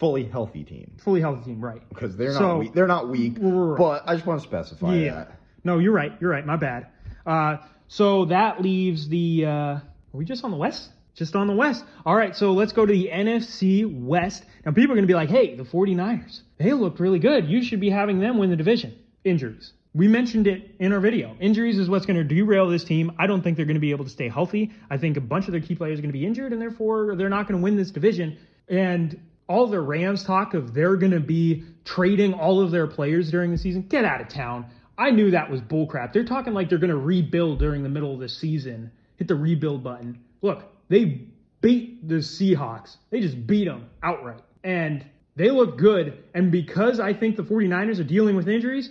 fully 0.00 0.24
healthy 0.24 0.64
team. 0.64 0.96
Fully 1.04 1.20
healthy 1.20 1.44
team, 1.44 1.64
right? 1.64 1.86
Because 1.88 2.16
they're 2.16 2.32
so, 2.32 2.40
not 2.40 2.58
weak. 2.58 2.74
They're 2.74 2.86
not 2.88 3.08
weak. 3.08 3.34
Right. 3.38 3.78
But 3.78 4.02
I 4.06 4.14
just 4.14 4.26
want 4.26 4.40
to 4.40 4.48
specify 4.48 4.96
yeah. 4.96 5.14
that. 5.14 5.40
No, 5.62 5.78
you're 5.78 5.92
right. 5.92 6.12
You're 6.20 6.30
right. 6.30 6.44
My 6.44 6.56
bad. 6.56 6.88
Uh, 7.24 7.58
so 7.86 8.24
that 8.24 8.60
leaves 8.60 9.08
the. 9.08 9.44
Uh, 9.44 9.50
are 9.52 9.82
we 10.12 10.24
just 10.24 10.42
on 10.42 10.50
the 10.50 10.56
West? 10.56 10.88
Just 11.14 11.36
on 11.36 11.46
the 11.46 11.54
West. 11.54 11.84
All 12.06 12.16
right, 12.16 12.34
so 12.34 12.52
let's 12.52 12.72
go 12.72 12.86
to 12.86 12.92
the 12.92 13.10
NFC 13.12 13.84
West. 13.86 14.44
Now, 14.64 14.72
people 14.72 14.92
are 14.92 14.94
going 14.94 15.02
to 15.02 15.06
be 15.06 15.14
like, 15.14 15.28
hey, 15.28 15.54
the 15.54 15.64
49ers, 15.64 16.40
they 16.56 16.72
looked 16.72 16.98
really 16.98 17.18
good. 17.18 17.46
You 17.46 17.62
should 17.62 17.80
be 17.80 17.90
having 17.90 18.20
them 18.20 18.38
win 18.38 18.50
the 18.50 18.56
division. 18.56 18.96
Injuries. 19.22 19.72
We 19.92 20.06
mentioned 20.06 20.46
it 20.46 20.76
in 20.78 20.92
our 20.92 21.00
video. 21.00 21.36
Injuries 21.40 21.78
is 21.78 21.88
what's 21.88 22.06
going 22.06 22.16
to 22.16 22.24
derail 22.24 22.68
this 22.68 22.84
team. 22.84 23.12
I 23.18 23.26
don't 23.26 23.42
think 23.42 23.56
they're 23.56 23.66
going 23.66 23.74
to 23.74 23.80
be 23.80 23.90
able 23.90 24.04
to 24.04 24.10
stay 24.10 24.28
healthy. 24.28 24.70
I 24.88 24.96
think 24.98 25.16
a 25.16 25.20
bunch 25.20 25.46
of 25.46 25.52
their 25.52 25.60
key 25.60 25.74
players 25.74 25.98
are 25.98 26.02
going 26.02 26.12
to 26.12 26.18
be 26.18 26.24
injured, 26.24 26.52
and 26.52 26.62
therefore 26.62 27.16
they're 27.16 27.28
not 27.28 27.48
going 27.48 27.60
to 27.60 27.62
win 27.64 27.76
this 27.76 27.90
division. 27.90 28.38
And 28.68 29.20
all 29.50 29.66
the 29.66 29.80
Rams 29.80 30.22
talk 30.22 30.54
of 30.54 30.72
they're 30.72 30.96
going 30.96 31.10
to 31.10 31.20
be 31.20 31.64
trading 31.84 32.34
all 32.34 32.60
of 32.60 32.70
their 32.70 32.86
players 32.86 33.32
during 33.32 33.50
the 33.50 33.58
season, 33.58 33.82
get 33.82 34.04
out 34.04 34.20
of 34.20 34.28
town. 34.28 34.66
I 34.96 35.10
knew 35.10 35.32
that 35.32 35.50
was 35.50 35.60
bullcrap. 35.60 36.12
They're 36.12 36.24
talking 36.24 36.54
like 36.54 36.68
they're 36.68 36.78
going 36.78 36.90
to 36.90 36.96
rebuild 36.96 37.58
during 37.58 37.82
the 37.82 37.88
middle 37.88 38.14
of 38.14 38.20
the 38.20 38.28
season. 38.28 38.92
Hit 39.16 39.26
the 39.26 39.34
rebuild 39.34 39.82
button. 39.82 40.20
Look, 40.40 40.62
they 40.88 41.26
beat 41.60 42.08
the 42.08 42.16
Seahawks. 42.16 42.96
They 43.10 43.20
just 43.20 43.44
beat 43.44 43.64
them 43.64 43.90
outright. 44.04 44.42
And 44.62 45.04
they 45.34 45.50
look 45.50 45.76
good. 45.76 46.22
And 46.32 46.52
because 46.52 47.00
I 47.00 47.12
think 47.12 47.36
the 47.36 47.42
49ers 47.42 47.98
are 47.98 48.04
dealing 48.04 48.36
with 48.36 48.46
injuries, 48.46 48.88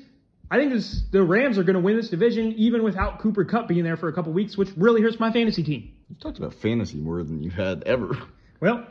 I 0.52 0.58
think 0.58 0.74
this, 0.74 1.04
the 1.10 1.24
Rams 1.24 1.58
are 1.58 1.64
going 1.64 1.76
to 1.76 1.82
win 1.82 1.96
this 1.96 2.10
division 2.10 2.52
even 2.58 2.84
without 2.84 3.20
Cooper 3.20 3.46
Kupp 3.46 3.70
being 3.70 3.86
there 3.86 3.96
for 3.96 4.10
a 4.10 4.14
couple 4.14 4.34
weeks, 4.34 4.58
which 4.58 4.70
really 4.76 5.02
hurts 5.02 5.22
my 5.22 5.32
fantasy 5.32 5.64
team. 5.64 5.94
You 6.10 6.18
talked 6.20 6.38
about 6.38 6.54
fantasy 6.56 6.98
more 6.98 7.24
than 7.24 7.42
you've 7.42 7.54
had 7.54 7.84
ever. 7.84 8.18
Well, 8.60 8.86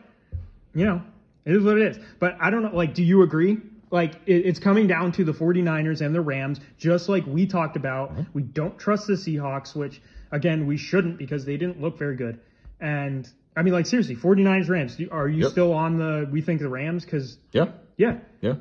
you 0.75 0.87
know, 0.87 1.03
it 1.49 1.57
is 1.57 1.65
what 1.65 1.79
it 1.79 1.97
is. 1.97 2.05
But 2.19 2.37
I 2.41 2.51
don't 2.51 2.63
know. 2.63 2.77
Like, 2.77 2.95
do 2.95 3.03
you 3.03 3.23
agree? 3.23 3.57
Like, 3.91 4.15
it, 4.27 4.47
it's 4.47 4.59
coming 4.59 4.87
down 4.87 5.13
to 5.13 5.25
the 5.25 5.33
49ers 5.33 6.05
and 6.05 6.15
the 6.15 6.21
Rams, 6.21 6.61
just 6.77 7.09
like 7.09 7.25
we 7.27 7.47
talked 7.47 7.77
about. 7.77 8.13
Mm-hmm. 8.13 8.23
We 8.35 8.43
don't 8.43 8.79
trust 8.79 9.07
the 9.07 9.15
Seahawks, 9.15 9.75
which, 9.75 10.03
again, 10.31 10.67
we 10.67 10.77
shouldn't 10.77 11.17
because 11.17 11.47
they 11.47 11.57
didn't 11.57 11.81
look 11.81 11.99
very 11.99 12.17
good. 12.17 12.41
And, 12.81 13.27
I 13.57 13.63
mean, 13.63 13.73
like, 13.73 13.87
seriously, 13.87 14.15
49ers, 14.15 14.69
Rams, 14.69 15.01
are 15.11 15.27
you 15.27 15.45
yep. 15.45 15.53
still 15.53 15.73
on 15.73 15.97
the, 15.97 16.29
we 16.31 16.43
think 16.43 16.61
the 16.61 16.69
Rams? 16.69 17.05
Because, 17.05 17.39
yeah. 17.53 17.69
Yeah. 17.97 18.19
Yeah. 18.43 18.55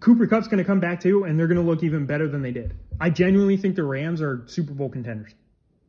Cooper 0.00 0.26
Kupp's 0.26 0.48
going 0.48 0.58
to 0.58 0.64
come 0.64 0.80
back 0.80 1.00
too, 1.00 1.24
and 1.24 1.38
they're 1.38 1.48
going 1.48 1.62
to 1.62 1.70
look 1.70 1.82
even 1.82 2.06
better 2.06 2.26
than 2.28 2.40
they 2.40 2.52
did. 2.52 2.74
I 2.98 3.10
genuinely 3.10 3.58
think 3.58 3.76
the 3.76 3.84
Rams 3.84 4.22
are 4.22 4.42
Super 4.46 4.72
Bowl 4.72 4.88
contenders 4.88 5.34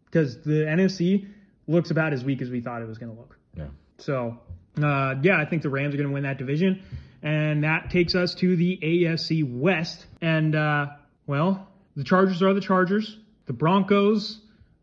because 0.05 0.41
the 0.43 0.65
NFC 0.65 1.27
looks 1.67 1.89
about 1.89 2.12
as 2.12 2.23
weak 2.23 2.41
as 2.41 2.50
we 2.50 2.59
thought 2.59 2.81
it 2.81 2.88
was 2.88 2.97
going 2.97 3.13
to 3.13 3.17
look. 3.17 3.38
Yeah. 3.55 3.67
So, 4.00 4.39
uh, 4.82 5.15
yeah, 5.22 5.39
I 5.39 5.46
think 5.46 5.62
the 5.62 5.70
Rams 5.70 5.94
are 5.94 5.98
going 5.98 6.10
to 6.10 6.13
win 6.13 6.24
that 6.24 6.38
division. 6.38 6.82
And 7.22 7.63
that 7.63 7.89
takes 7.89 8.15
us 8.15 8.36
to 8.36 8.56
the 8.56 8.77
AFC 8.82 9.60
West. 9.60 10.06
And, 10.22 10.56
uh, 10.56 10.88
well, 11.25 11.68
the 11.96 12.03
Chargers 12.03 12.42
are 12.42 12.53
the 12.53 12.62
Chargers. 12.62 13.18
The 13.46 13.53
Broncos, 13.53 14.39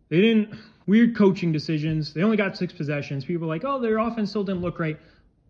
they 0.09 0.21
didn't, 0.21 0.55
weird 0.87 1.17
coaching 1.17 1.53
decisions. 1.53 2.15
They 2.15 2.23
only 2.23 2.37
got 2.37 2.57
six 2.57 2.73
possessions. 2.73 3.25
People 3.25 3.47
are 3.47 3.49
like, 3.49 3.65
oh, 3.65 3.81
their 3.81 3.99
offense 3.99 4.31
still 4.31 4.45
didn't 4.45 4.63
look 4.63 4.79
right. 4.79 4.99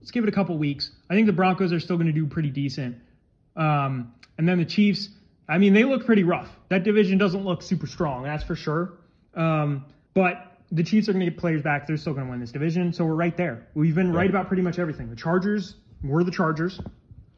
Let's 0.00 0.10
give 0.10 0.24
it 0.24 0.28
a 0.28 0.32
couple 0.32 0.56
weeks. 0.58 0.90
I 1.08 1.14
think 1.14 1.26
the 1.26 1.32
Broncos 1.32 1.72
are 1.72 1.80
still 1.80 1.96
going 1.96 2.06
to 2.06 2.12
do 2.12 2.26
pretty 2.26 2.50
decent. 2.50 2.96
Um, 3.56 4.14
and 4.38 4.48
then 4.48 4.58
the 4.58 4.64
Chiefs, 4.64 5.08
I 5.48 5.58
mean, 5.58 5.74
they 5.74 5.84
look 5.84 6.06
pretty 6.06 6.24
rough. 6.24 6.48
That 6.68 6.84
division 6.84 7.18
doesn't 7.18 7.44
look 7.44 7.62
super 7.62 7.86
strong, 7.86 8.24
that's 8.24 8.44
for 8.44 8.56
sure. 8.56 8.92
Um, 9.34 9.86
but 10.14 10.49
the 10.72 10.82
Chiefs 10.82 11.08
are 11.08 11.12
going 11.12 11.24
to 11.24 11.30
get 11.30 11.38
players 11.38 11.62
back. 11.62 11.86
They're 11.86 11.96
still 11.96 12.14
going 12.14 12.26
to 12.26 12.30
win 12.30 12.40
this 12.40 12.52
division. 12.52 12.92
So 12.92 13.04
we're 13.04 13.14
right 13.14 13.36
there. 13.36 13.66
We've 13.74 13.94
been 13.94 14.12
right 14.12 14.30
about 14.30 14.48
pretty 14.48 14.62
much 14.62 14.78
everything. 14.78 15.10
The 15.10 15.16
Chargers 15.16 15.74
were 16.02 16.24
the 16.24 16.30
Chargers. 16.30 16.80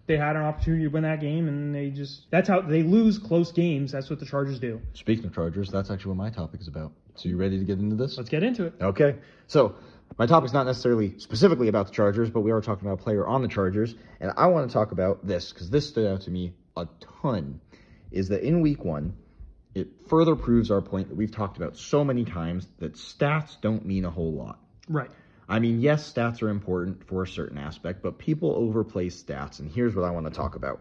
They 0.07 0.17
had 0.17 0.37
an 0.37 0.43
opportunity 0.43 0.85
to 0.85 0.91
win 0.91 1.05
that 1.05 1.21
game, 1.21 1.47
and 1.47 1.75
they 1.75 1.91
just, 1.91 2.29
that's 2.31 2.49
how 2.49 2.61
they 2.61 2.83
lose 2.83 3.19
close 3.19 3.53
games. 3.53 3.93
That's 3.93 4.11
what 4.11 4.19
the 4.19 4.27
Chargers 4.27 4.59
do. 4.59 4.81
Speaking 4.95 5.27
of 5.27 5.35
Chargers, 5.35 5.71
that's 5.71 5.91
actually 5.91 6.11
what 6.11 6.19
my 6.19 6.31
topic 6.31 6.61
is 6.61 6.69
about. 6.69 6.93
So 7.15 7.29
you 7.29 7.37
ready 7.37 7.59
to 7.59 7.65
get 7.65 7.79
into 7.79 7.95
this? 7.95 8.17
Let's 8.17 8.29
get 8.29 8.43
into 8.43 8.65
it. 8.65 8.75
Okay. 8.81 9.17
So 9.47 9.77
my 10.19 10.27
topic's 10.27 10.53
not 10.53 10.67
necessarily 10.67 11.19
specifically 11.19 11.69
about 11.69 11.87
the 11.87 11.93
Chargers, 11.93 12.31
but 12.31 12.41
we 12.41 12.51
are 12.51 12.61
talking 12.61 12.87
about 12.87 13.01
a 13.01 13.03
player 13.03 13.27
on 13.27 13.43
the 13.43 13.49
Chargers. 13.49 13.95
And 14.21 14.33
I 14.37 14.47
want 14.47 14.69
to 14.69 14.73
talk 14.73 14.93
about 14.93 15.27
this 15.27 15.53
because 15.53 15.71
this 15.71 15.89
stood 15.89 16.11
out 16.11 16.23
to 16.23 16.31
me 16.31 16.53
a 16.77 16.89
ton. 17.23 17.61
Is 18.11 18.29
that 18.29 18.43
in 18.43 18.61
week 18.61 18.85
one, 18.85 19.15
it 19.75 19.89
further 20.09 20.37
proves 20.37 20.71
our 20.71 20.81
point 20.81 21.09
that 21.09 21.15
we've 21.15 21.33
talked 21.33 21.57
about 21.57 21.77
so 21.77 22.05
many 22.05 22.25
times 22.25 22.67
that 22.79 22.95
stats 22.95 23.61
don't 23.61 23.85
mean 23.87 24.05
a 24.05 24.11
whole 24.11 24.33
lot. 24.33 24.59
Right. 24.89 25.11
I 25.49 25.59
mean, 25.59 25.81
yes, 25.81 26.11
stats 26.11 26.43
are 26.43 26.49
important 26.49 27.07
for 27.07 27.23
a 27.23 27.27
certain 27.27 27.59
aspect, 27.59 28.03
but 28.03 28.19
people 28.19 28.55
overplay 28.55 29.09
stats. 29.09 29.61
And 29.61 29.71
here's 29.71 29.95
what 29.95 30.05
I 30.05 30.11
want 30.11 30.27
to 30.27 30.33
talk 30.33 30.55
about 30.55 30.81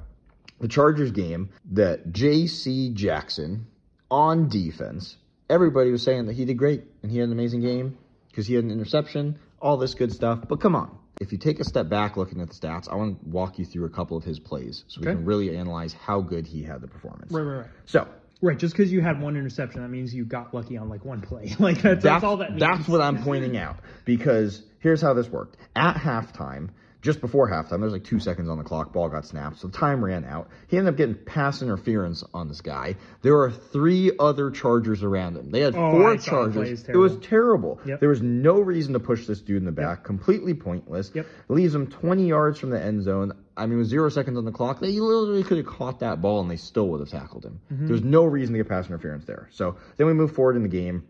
the 0.60 0.68
Chargers 0.68 1.12
game 1.12 1.50
that 1.72 2.12
J.C. 2.12 2.92
Jackson 2.94 3.66
on 4.12 4.48
defense, 4.48 5.18
everybody 5.50 5.92
was 5.92 6.04
saying 6.04 6.28
that 6.28 6.34
he 6.34 6.46
did 6.46 6.58
great 6.58 6.84
and 7.02 7.12
he 7.12 7.18
had 7.18 7.28
an 7.28 7.34
amazing 7.34 7.62
game 7.62 7.98
because 8.30 8.46
he 8.46 8.54
had 8.54 8.64
an 8.64 8.72
interception, 8.72 9.40
all 9.60 9.78
this 9.78 9.94
good 9.94 10.12
stuff. 10.14 10.40
But 10.48 10.62
come 10.62 10.76
on. 10.76 10.98
If 11.20 11.32
you 11.32 11.38
take 11.38 11.60
a 11.60 11.64
step 11.64 11.88
back 11.88 12.18
looking 12.18 12.42
at 12.42 12.50
the 12.50 12.56
stats, 12.56 12.90
I 12.92 12.96
want 12.96 13.22
to 13.22 13.30
walk 13.30 13.60
you 13.60 13.66
through 13.66 13.86
a 13.86 13.90
couple 13.90 14.18
of 14.18 14.24
his 14.24 14.40
plays 14.40 14.86
so 14.88 15.02
we 15.02 15.08
can 15.08 15.26
really 15.26 15.56
analyze 15.56 15.94
how 15.94 16.22
good 16.22 16.48
he 16.48 16.64
had 16.64 16.82
the 16.82 16.88
performance. 16.88 17.32
Right, 17.32 17.44
right, 17.44 17.58
right. 17.60 17.70
So, 17.86 18.08
Right, 18.44 18.58
just 18.58 18.76
because 18.76 18.92
you 18.92 19.02
had 19.02 19.22
one 19.22 19.38
interception, 19.38 19.82
that 19.82 19.90
means 19.90 20.14
you 20.16 20.26
got 20.26 20.54
lucky 20.54 20.76
on 20.76 20.90
like 20.90 21.06
one 21.06 21.22
play. 21.22 21.56
like 21.60 21.76
that's, 21.76 21.84
that's, 21.84 22.04
that's 22.04 22.24
all 22.24 22.38
that 22.38 22.52
means. 22.52 22.62
That's 22.62 22.88
what 22.88 23.00
I'm 23.00 23.24
pointing 23.24 23.56
out 23.58 23.78
because 24.04 24.64
here's 24.80 25.02
how 25.02 25.14
this 25.14 25.28
worked. 25.28 25.58
At 25.76 25.96
halftime, 25.96 26.70
just 27.02 27.20
before 27.20 27.50
halftime, 27.50 27.80
there's 27.80 27.94
like 27.94 28.04
two 28.04 28.20
seconds 28.20 28.48
on 28.48 28.58
the 28.58 28.64
clock. 28.64 28.94
Ball 28.94 29.10
got 29.10 29.26
snapped, 29.26 29.60
so 29.60 29.70
time 29.70 30.06
ran 30.06 30.24
out. 30.24 30.50
He 30.68 30.78
ended 30.78 30.94
up 30.94 30.98
getting 30.98 31.16
pass 31.16 31.62
interference 31.62 32.24
on 32.34 32.48
this 32.48 32.62
guy. 32.62 32.96
There 33.24 33.34
were 33.34 33.52
three 33.52 34.12
other 34.20 34.52
Chargers 34.52 35.02
around 35.04 35.36
him. 35.36 35.52
They 35.52 35.62
had 35.62 35.76
oh, 35.76 35.92
four 35.92 36.18
Chargers. 36.18 36.88
It 36.88 36.96
was 36.96 37.18
terrible. 37.18 37.80
Yep. 37.86 38.00
There 38.00 38.10
was 38.10 38.22
no 38.22 38.60
reason 38.60 38.94
to 38.94 39.00
push 39.00 39.26
this 39.26 39.42
dude 39.42 39.58
in 39.58 39.66
the 39.66 39.72
back. 39.72 40.00
Yep. 40.00 40.04
Completely 40.06 40.54
pointless. 40.54 41.12
Yep. 41.14 41.26
Leaves 41.50 41.74
him 41.74 41.88
20 41.88 42.28
yards 42.28 42.60
from 42.60 42.70
the 42.70 42.82
end 42.82 43.04
zone. 43.04 43.34
I 43.58 43.66
mean, 43.66 43.80
with 43.80 43.88
zero 43.88 44.10
seconds 44.10 44.38
on 44.38 44.46
the 44.46 44.52
clock, 44.52 44.80
they 44.80 44.92
literally 44.92 45.44
could 45.44 45.58
have 45.58 45.68
caught 45.68 46.00
that 46.00 46.22
ball 46.22 46.42
and 46.42 46.50
they 46.50 46.58
still 46.58 46.88
would 46.90 47.00
have 47.00 47.10
tackled 47.10 47.46
him. 47.46 47.60
Mm-hmm. 47.72 47.88
There's 47.88 48.04
no 48.04 48.26
reason 48.26 48.54
to 48.54 48.60
get 48.60 48.70
pass 48.70 48.88
interference 48.88 49.26
there. 49.26 49.50
So 49.52 49.78
then 49.98 50.08
we 50.08 50.14
move 50.14 50.34
forward 50.34 50.56
in 50.56 50.64
the 50.64 50.70
game. 50.70 51.08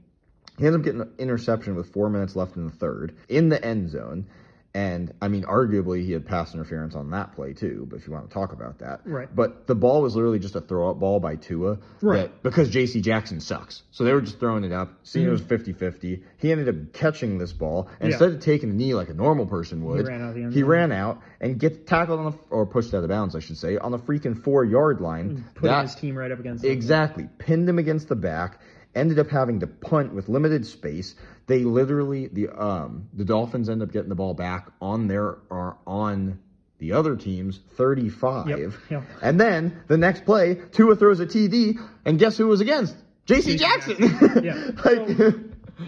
He 0.58 0.66
ends 0.66 0.78
up 0.78 0.84
getting 0.84 1.02
an 1.02 1.14
interception 1.18 1.76
with 1.76 1.92
four 1.92 2.10
minutes 2.10 2.36
left 2.36 2.56
in 2.56 2.66
the 2.66 2.72
third 2.72 3.16
in 3.28 3.50
the 3.50 3.64
end 3.64 3.90
zone. 3.90 4.28
And 4.74 5.14
I 5.22 5.28
mean, 5.28 5.44
arguably 5.44 6.06
he 6.06 6.14
had 6.14 6.26
pass 6.26 6.54
interference 6.54 6.96
on 6.96 7.12
that 7.12 7.34
play 7.34 7.52
too, 7.54 7.86
but 7.90 7.98
if 7.98 8.08
you 8.08 8.14
want 8.14 8.30
to 8.30 8.34
talk 8.34 8.54
about 8.54 8.80
that. 8.80 9.02
Right. 9.04 9.28
But 9.34 9.68
the 9.68 9.76
ball 9.76 10.02
was 10.02 10.16
literally 10.16 10.40
just 10.40 10.56
a 10.56 10.62
throw 10.62 10.90
up 10.90 11.00
ball 11.00 11.20
by 11.20 11.36
Tua. 11.36 11.80
Right. 12.02 12.32
That, 12.32 12.42
because 12.42 12.70
JC 12.70 13.02
Jackson 13.02 13.42
sucks. 13.42 13.84
So 13.92 14.06
they 14.06 14.14
were 14.14 14.22
just 14.22 14.40
throwing 14.40 14.64
it 14.64 14.72
up, 14.72 14.94
seeing 15.04 15.26
mm-hmm. 15.26 15.30
it 15.30 15.34
was 15.34 15.42
50 15.42 15.74
50. 15.74 16.24
He 16.38 16.52
ended 16.52 16.70
up 16.70 16.94
catching 16.94 17.38
this 17.38 17.52
ball. 17.52 17.90
And 18.00 18.10
yeah. 18.10 18.16
instead 18.16 18.32
of 18.32 18.40
taking 18.40 18.70
a 18.70 18.74
knee 18.74 18.94
like 18.94 19.10
a 19.10 19.14
normal 19.14 19.46
person 19.46 19.84
would, 19.84 20.08
he 20.08 20.12
ran 20.12 20.22
out, 20.22 20.54
he 20.54 20.64
ran 20.64 20.92
out 20.94 21.22
and 21.42 21.60
get 21.60 21.86
tackled 21.86 22.20
on 22.20 22.32
the, 22.32 22.38
or 22.50 22.66
pushed 22.66 22.94
out 22.94 23.04
of 23.04 23.10
bounds, 23.10 23.36
I 23.36 23.40
should 23.40 23.58
say, 23.58 23.78
on 23.78 23.92
the 23.92 24.00
freaking 24.00 24.42
four 24.42 24.64
yard 24.64 25.02
line. 25.02 25.44
Putting 25.56 25.70
that, 25.70 25.82
his 25.82 25.96
team 25.96 26.18
right 26.18 26.32
up 26.32 26.40
against 26.40 26.64
Exactly. 26.64 27.28
Pinned 27.40 27.68
him 27.68 27.78
against 27.78 28.08
the 28.08 28.16
back 28.16 28.60
ended 28.96 29.20
up 29.20 29.30
having 29.30 29.60
to 29.62 29.68
punt 29.68 30.14
with 30.14 30.30
limited 30.30 30.66
space. 30.66 31.16
They 31.48 31.60
literally 31.60 32.28
the 32.28 32.50
um 32.50 33.10
the 33.14 33.26
Dolphins 33.26 33.70
end 33.70 33.82
up 33.82 33.92
getting 33.92 34.10
the 34.10 34.16
ball 34.16 34.34
back 34.34 34.70
on 34.82 35.08
their 35.08 35.38
or 35.50 35.78
on 35.86 36.40
the 36.82 36.94
other 36.94 37.16
team's 37.16 37.60
35. 37.78 38.50
Yep, 38.50 38.72
yep. 38.90 39.04
And 39.22 39.40
then 39.40 39.84
the 39.88 39.98
next 39.98 40.26
play, 40.26 40.56
Tua 40.72 40.96
throws 40.96 41.20
a 41.20 41.28
TD, 41.28 41.78
and 42.06 42.18
guess 42.18 42.38
who 42.38 42.48
was 42.48 42.60
against? 42.60 42.96
JC 43.28 43.58
Jackson. 43.58 43.98
Jackson. 43.98 44.44
yeah. 44.44 44.72
like, 44.84 45.18
so, 45.18 45.34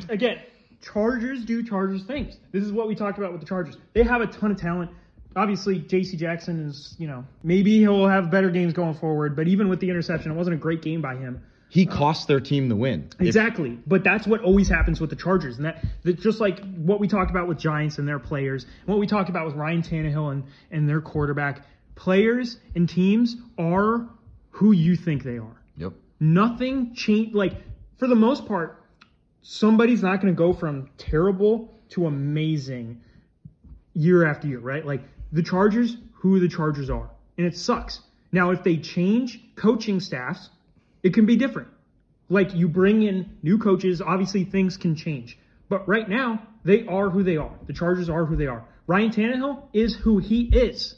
again, 0.09 0.37
Chargers 0.81 1.45
do 1.45 1.63
Chargers 1.63 2.03
things. 2.03 2.37
This 2.51 2.63
is 2.63 2.71
what 2.71 2.87
we 2.87 2.93
talked 2.93 3.17
about 3.17 3.31
with 3.31 3.41
the 3.41 3.47
Chargers. 3.47 3.75
They 3.93 4.03
have 4.03 4.21
a 4.21 4.27
ton 4.27 4.51
of 4.51 4.57
talent. 4.57 4.91
Obviously, 5.35 5.79
JC 5.79 6.15
Jackson 6.15 6.67
is, 6.67 6.95
you 6.99 7.07
know, 7.07 7.25
maybe 7.41 7.79
he'll 7.79 8.07
have 8.07 8.29
better 8.29 8.51
games 8.51 8.73
going 8.73 8.93
forward, 8.93 9.35
but 9.35 9.47
even 9.47 9.69
with 9.69 9.79
the 9.79 9.89
interception, 9.89 10.31
it 10.31 10.35
wasn't 10.35 10.55
a 10.55 10.59
great 10.59 10.83
game 10.83 11.01
by 11.01 11.15
him. 11.15 11.43
He 11.73 11.87
cost 11.87 12.27
their 12.27 12.39
team 12.39 12.69
the 12.69 12.75
win. 12.75 13.09
Exactly. 13.19 13.71
If, 13.71 13.79
but 13.87 14.03
that's 14.03 14.27
what 14.27 14.41
always 14.41 14.69
happens 14.69 15.01
with 15.01 15.09
the 15.09 15.15
Chargers. 15.15 15.55
And 15.57 15.65
that, 15.65 15.83
that 16.03 16.19
just 16.19 16.39
like 16.39 16.59
what 16.75 16.99
we 16.99 17.07
talked 17.07 17.31
about 17.31 17.47
with 17.47 17.57
Giants 17.57 17.97
and 17.97 18.07
their 18.07 18.19
players, 18.19 18.65
and 18.65 18.89
what 18.89 18.99
we 18.99 19.07
talked 19.07 19.27
about 19.27 19.47
with 19.47 19.55
Ryan 19.55 19.81
Tannehill 19.81 20.33
and, 20.33 20.43
and 20.69 20.87
their 20.87 21.01
quarterback, 21.01 21.65
players 21.95 22.59
and 22.75 22.87
teams 22.87 23.37
are 23.57 24.07
who 24.51 24.71
you 24.71 24.95
think 24.95 25.23
they 25.23 25.39
are. 25.39 25.63
Yep. 25.77 25.93
Nothing 26.19 26.93
change 26.93 27.33
like 27.33 27.53
for 27.97 28.07
the 28.07 28.13
most 28.13 28.45
part, 28.45 28.83
somebody's 29.41 30.03
not 30.03 30.21
gonna 30.21 30.33
go 30.33 30.53
from 30.53 30.91
terrible 30.99 31.73
to 31.89 32.05
amazing 32.05 33.01
year 33.95 34.27
after 34.27 34.47
year, 34.47 34.59
right? 34.59 34.85
Like 34.85 35.01
the 35.31 35.41
Chargers, 35.41 35.97
who 36.13 36.39
the 36.39 36.49
Chargers 36.49 36.91
are. 36.91 37.09
And 37.39 37.47
it 37.47 37.57
sucks. 37.57 38.01
Now 38.31 38.51
if 38.51 38.63
they 38.63 38.77
change 38.77 39.41
coaching 39.55 39.99
staffs 39.99 40.51
it 41.03 41.13
can 41.13 41.25
be 41.25 41.35
different. 41.35 41.67
Like 42.29 42.55
you 42.55 42.67
bring 42.67 43.03
in 43.03 43.37
new 43.43 43.57
coaches, 43.59 44.01
obviously 44.01 44.45
things 44.45 44.77
can 44.77 44.95
change. 44.95 45.37
But 45.69 45.87
right 45.87 46.07
now, 46.07 46.41
they 46.63 46.85
are 46.87 47.09
who 47.09 47.23
they 47.23 47.37
are. 47.37 47.53
The 47.67 47.73
Chargers 47.73 48.09
are 48.09 48.25
who 48.25 48.35
they 48.35 48.47
are. 48.47 48.65
Ryan 48.87 49.11
Tannehill 49.11 49.63
is 49.73 49.95
who 49.95 50.17
he 50.17 50.43
is. 50.43 50.95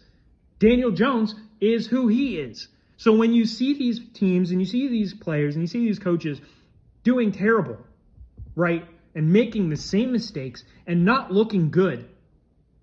Daniel 0.60 0.92
Jones 0.92 1.36
is 1.60 1.88
who 1.88 2.08
he 2.08 2.38
is. 2.38 2.68
So 2.98 3.14
when 3.14 3.34
you 3.34 3.46
see 3.46 3.74
these 3.74 4.00
teams 4.14 4.52
and 4.52 4.62
you 4.62 4.66
see 4.66 4.88
these 4.88 5.14
players 5.14 5.56
and 5.56 5.64
you 5.64 5.68
see 5.68 5.86
these 5.86 6.00
coaches 6.00 6.40
doing 7.04 7.32
terrible, 7.32 7.78
right, 8.56 8.86
and 9.14 9.32
making 9.32 9.70
the 9.70 9.78
same 9.78 10.12
mistakes 10.12 10.64
and 10.88 11.04
not 11.04 11.32
looking 11.32 11.72
good, 11.72 12.08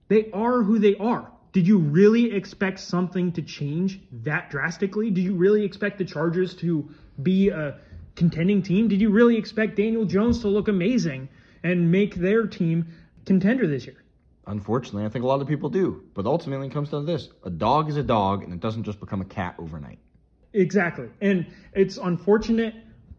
they 0.08 0.30
are 0.32 0.62
who 0.62 0.78
they 0.78 0.96
are. 0.96 1.31
Did 1.52 1.66
you 1.66 1.78
really 1.78 2.32
expect 2.34 2.80
something 2.80 3.32
to 3.32 3.42
change 3.42 4.00
that 4.24 4.50
drastically? 4.50 5.10
Do 5.10 5.20
you 5.20 5.34
really 5.34 5.64
expect 5.64 5.98
the 5.98 6.04
Chargers 6.04 6.54
to 6.56 6.88
be 7.22 7.50
a 7.50 7.78
contending 8.14 8.62
team? 8.62 8.88
Did 8.88 9.00
you 9.00 9.10
really 9.10 9.36
expect 9.36 9.76
Daniel 9.76 10.06
Jones 10.06 10.40
to 10.40 10.48
look 10.48 10.68
amazing 10.68 11.28
and 11.62 11.92
make 11.92 12.14
their 12.14 12.46
team 12.46 12.86
contender 13.26 13.66
this 13.66 13.86
year? 13.86 14.02
Unfortunately, 14.46 15.04
I 15.04 15.08
think 15.08 15.24
a 15.24 15.28
lot 15.28 15.40
of 15.42 15.46
people 15.46 15.68
do. 15.68 16.02
But 16.14 16.26
ultimately, 16.26 16.68
it 16.68 16.72
comes 16.72 16.88
down 16.88 17.06
to 17.06 17.12
this 17.12 17.28
a 17.44 17.50
dog 17.50 17.88
is 17.90 17.96
a 17.96 18.02
dog, 18.02 18.42
and 18.42 18.52
it 18.52 18.60
doesn't 18.60 18.84
just 18.84 18.98
become 18.98 19.20
a 19.20 19.26
cat 19.26 19.54
overnight. 19.58 19.98
Exactly. 20.54 21.08
And 21.20 21.46
it's 21.74 21.96
unfortunate. 21.98 22.74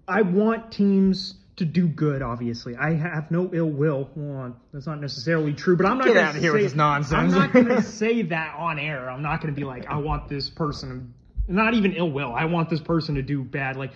I 0.08 0.24
want 0.24 0.72
teams 0.72 1.36
to 1.58 1.66
do 1.66 1.88
good. 1.88 2.22
Obviously, 2.22 2.76
I 2.76 2.94
have 2.94 3.30
no 3.30 3.50
ill 3.54 3.70
will. 3.70 4.10
Well, 4.16 4.56
that's 4.74 4.88
not 4.88 5.00
necessarily 5.00 5.54
true, 5.54 5.78
but 5.78 5.86
I'm 5.86 5.98
not 5.98 6.08
get 6.08 6.18
out 6.18 6.36
of 6.36 6.42
here 6.42 6.52
say, 6.52 6.58
with 6.58 6.64
this 6.64 6.76
nonsense. 6.76 7.14
I'm 7.14 7.40
not 7.40 7.54
going 7.54 7.68
to 7.68 7.82
say 7.82 8.24
that 8.24 8.56
on 8.58 8.80
air. 8.80 9.10
I'm 9.10 9.22
not 9.22 9.42
going 9.42 9.54
to 9.54 9.60
be 9.60 9.66
like, 9.66 9.86
I 9.88 9.98
want 9.98 10.28
this 10.28 10.50
person. 10.50 11.14
Not 11.48 11.74
even 11.74 11.94
ill 11.94 12.10
will. 12.10 12.34
I 12.34 12.46
want 12.46 12.70
this 12.70 12.82
person 12.82 13.16
to 13.16 13.22
do 13.22 13.44
bad. 13.44 13.76
Like 13.76 13.92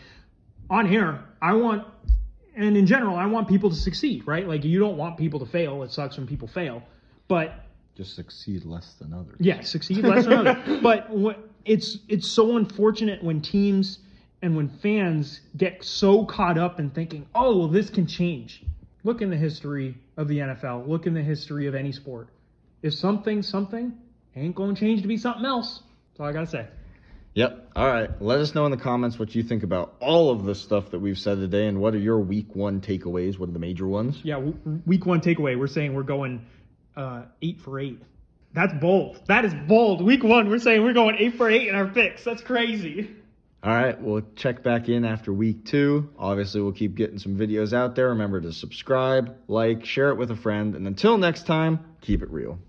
on 0.69 0.93
air, 0.93 1.23
I 1.41 1.53
want, 1.53 1.87
and 2.55 2.75
in 2.77 2.85
general, 2.85 3.15
I 3.15 3.25
want 3.25 3.47
people 3.47 3.69
to 3.69 3.75
succeed. 3.75 4.27
Right? 4.27 4.47
Like 4.47 4.63
you 4.63 4.79
don't 4.79 4.97
want 4.97 5.17
people 5.17 5.39
to 5.39 5.45
fail. 5.45 5.83
It 5.83 5.91
sucks 5.91 6.17
when 6.17 6.27
people 6.27 6.47
fail, 6.47 6.83
but 7.27 7.63
just 7.95 8.15
succeed 8.15 8.65
less 8.65 8.93
than 8.99 9.13
others. 9.13 9.37
Yeah, 9.39 9.61
succeed 9.61 10.03
less 10.03 10.25
than 10.25 10.47
others. 10.47 10.81
But 10.83 11.09
what, 11.09 11.49
it's 11.65 11.97
it's 12.07 12.27
so 12.27 12.57
unfortunate 12.57 13.23
when 13.23 13.41
teams 13.41 13.99
and 14.41 14.55
when 14.55 14.69
fans 14.69 15.41
get 15.55 15.83
so 15.83 16.25
caught 16.25 16.57
up 16.57 16.79
in 16.79 16.89
thinking, 16.91 17.27
oh, 17.33 17.57
well, 17.57 17.67
this 17.67 17.89
can 17.89 18.05
change. 18.05 18.63
Look 19.03 19.21
in 19.21 19.29
the 19.29 19.37
history 19.37 19.95
of 20.15 20.27
the 20.27 20.39
NFL. 20.39 20.87
Look 20.87 21.07
in 21.07 21.13
the 21.13 21.23
history 21.23 21.67
of 21.67 21.75
any 21.75 21.91
sport. 21.91 22.29
If 22.81 22.93
something, 22.93 23.41
something 23.41 23.97
ain't 24.35 24.55
going 24.55 24.75
to 24.75 24.79
change 24.79 25.01
to 25.01 25.07
be 25.07 25.17
something 25.17 25.45
else. 25.45 25.81
That's 26.11 26.19
all 26.19 26.25
I 26.27 26.33
got 26.33 26.41
to 26.41 26.47
say. 26.47 26.67
Yep. 27.33 27.71
All 27.75 27.87
right. 27.87 28.09
Let 28.21 28.39
us 28.39 28.55
know 28.55 28.65
in 28.65 28.71
the 28.71 28.77
comments 28.77 29.19
what 29.19 29.35
you 29.35 29.43
think 29.43 29.63
about 29.63 29.95
all 29.99 30.31
of 30.31 30.43
the 30.43 30.55
stuff 30.55 30.91
that 30.91 30.99
we've 30.99 31.17
said 31.17 31.37
today 31.37 31.67
and 31.67 31.79
what 31.79 31.93
are 31.93 31.99
your 31.99 32.19
week 32.19 32.55
one 32.55 32.81
takeaways? 32.81 33.37
What 33.37 33.49
are 33.49 33.51
the 33.51 33.59
major 33.59 33.87
ones? 33.87 34.19
Yeah, 34.23 34.39
week 34.85 35.05
one 35.05 35.21
takeaway. 35.21 35.57
We're 35.57 35.67
saying 35.67 35.93
we're 35.93 36.03
going 36.03 36.45
uh, 36.95 37.23
eight 37.41 37.61
for 37.61 37.79
eight. 37.79 38.01
That's 38.53 38.73
bold. 38.73 39.21
That 39.27 39.45
is 39.45 39.53
bold. 39.67 40.03
Week 40.03 40.23
one, 40.23 40.49
we're 40.49 40.57
saying 40.57 40.83
we're 40.83 40.93
going 40.93 41.17
eight 41.19 41.35
for 41.35 41.47
eight 41.47 41.67
in 41.67 41.75
our 41.75 41.87
picks. 41.87 42.23
That's 42.23 42.41
crazy. 42.41 43.15
All 43.67 43.73
right, 43.73 44.01
we'll 44.01 44.21
check 44.37 44.63
back 44.63 44.87
in 44.87 45.03
after 45.03 45.33
week 45.33 45.65
two. 45.65 46.09
Obviously, 46.17 46.61
we'll 46.61 46.71
keep 46.71 46.95
getting 46.95 47.19
some 47.19 47.37
videos 47.37 47.73
out 47.73 47.95
there. 47.95 48.07
Remember 48.07 48.39
to 48.39 48.53
subscribe, 48.53 49.35
like, 49.49 49.83
share 49.83 50.07
it 50.11 50.15
with 50.15 50.31
a 50.31 50.37
friend, 50.37 50.73
and 50.73 50.87
until 50.87 51.17
next 51.17 51.45
time, 51.45 51.81
keep 51.99 52.23
it 52.23 52.31
real. 52.31 52.59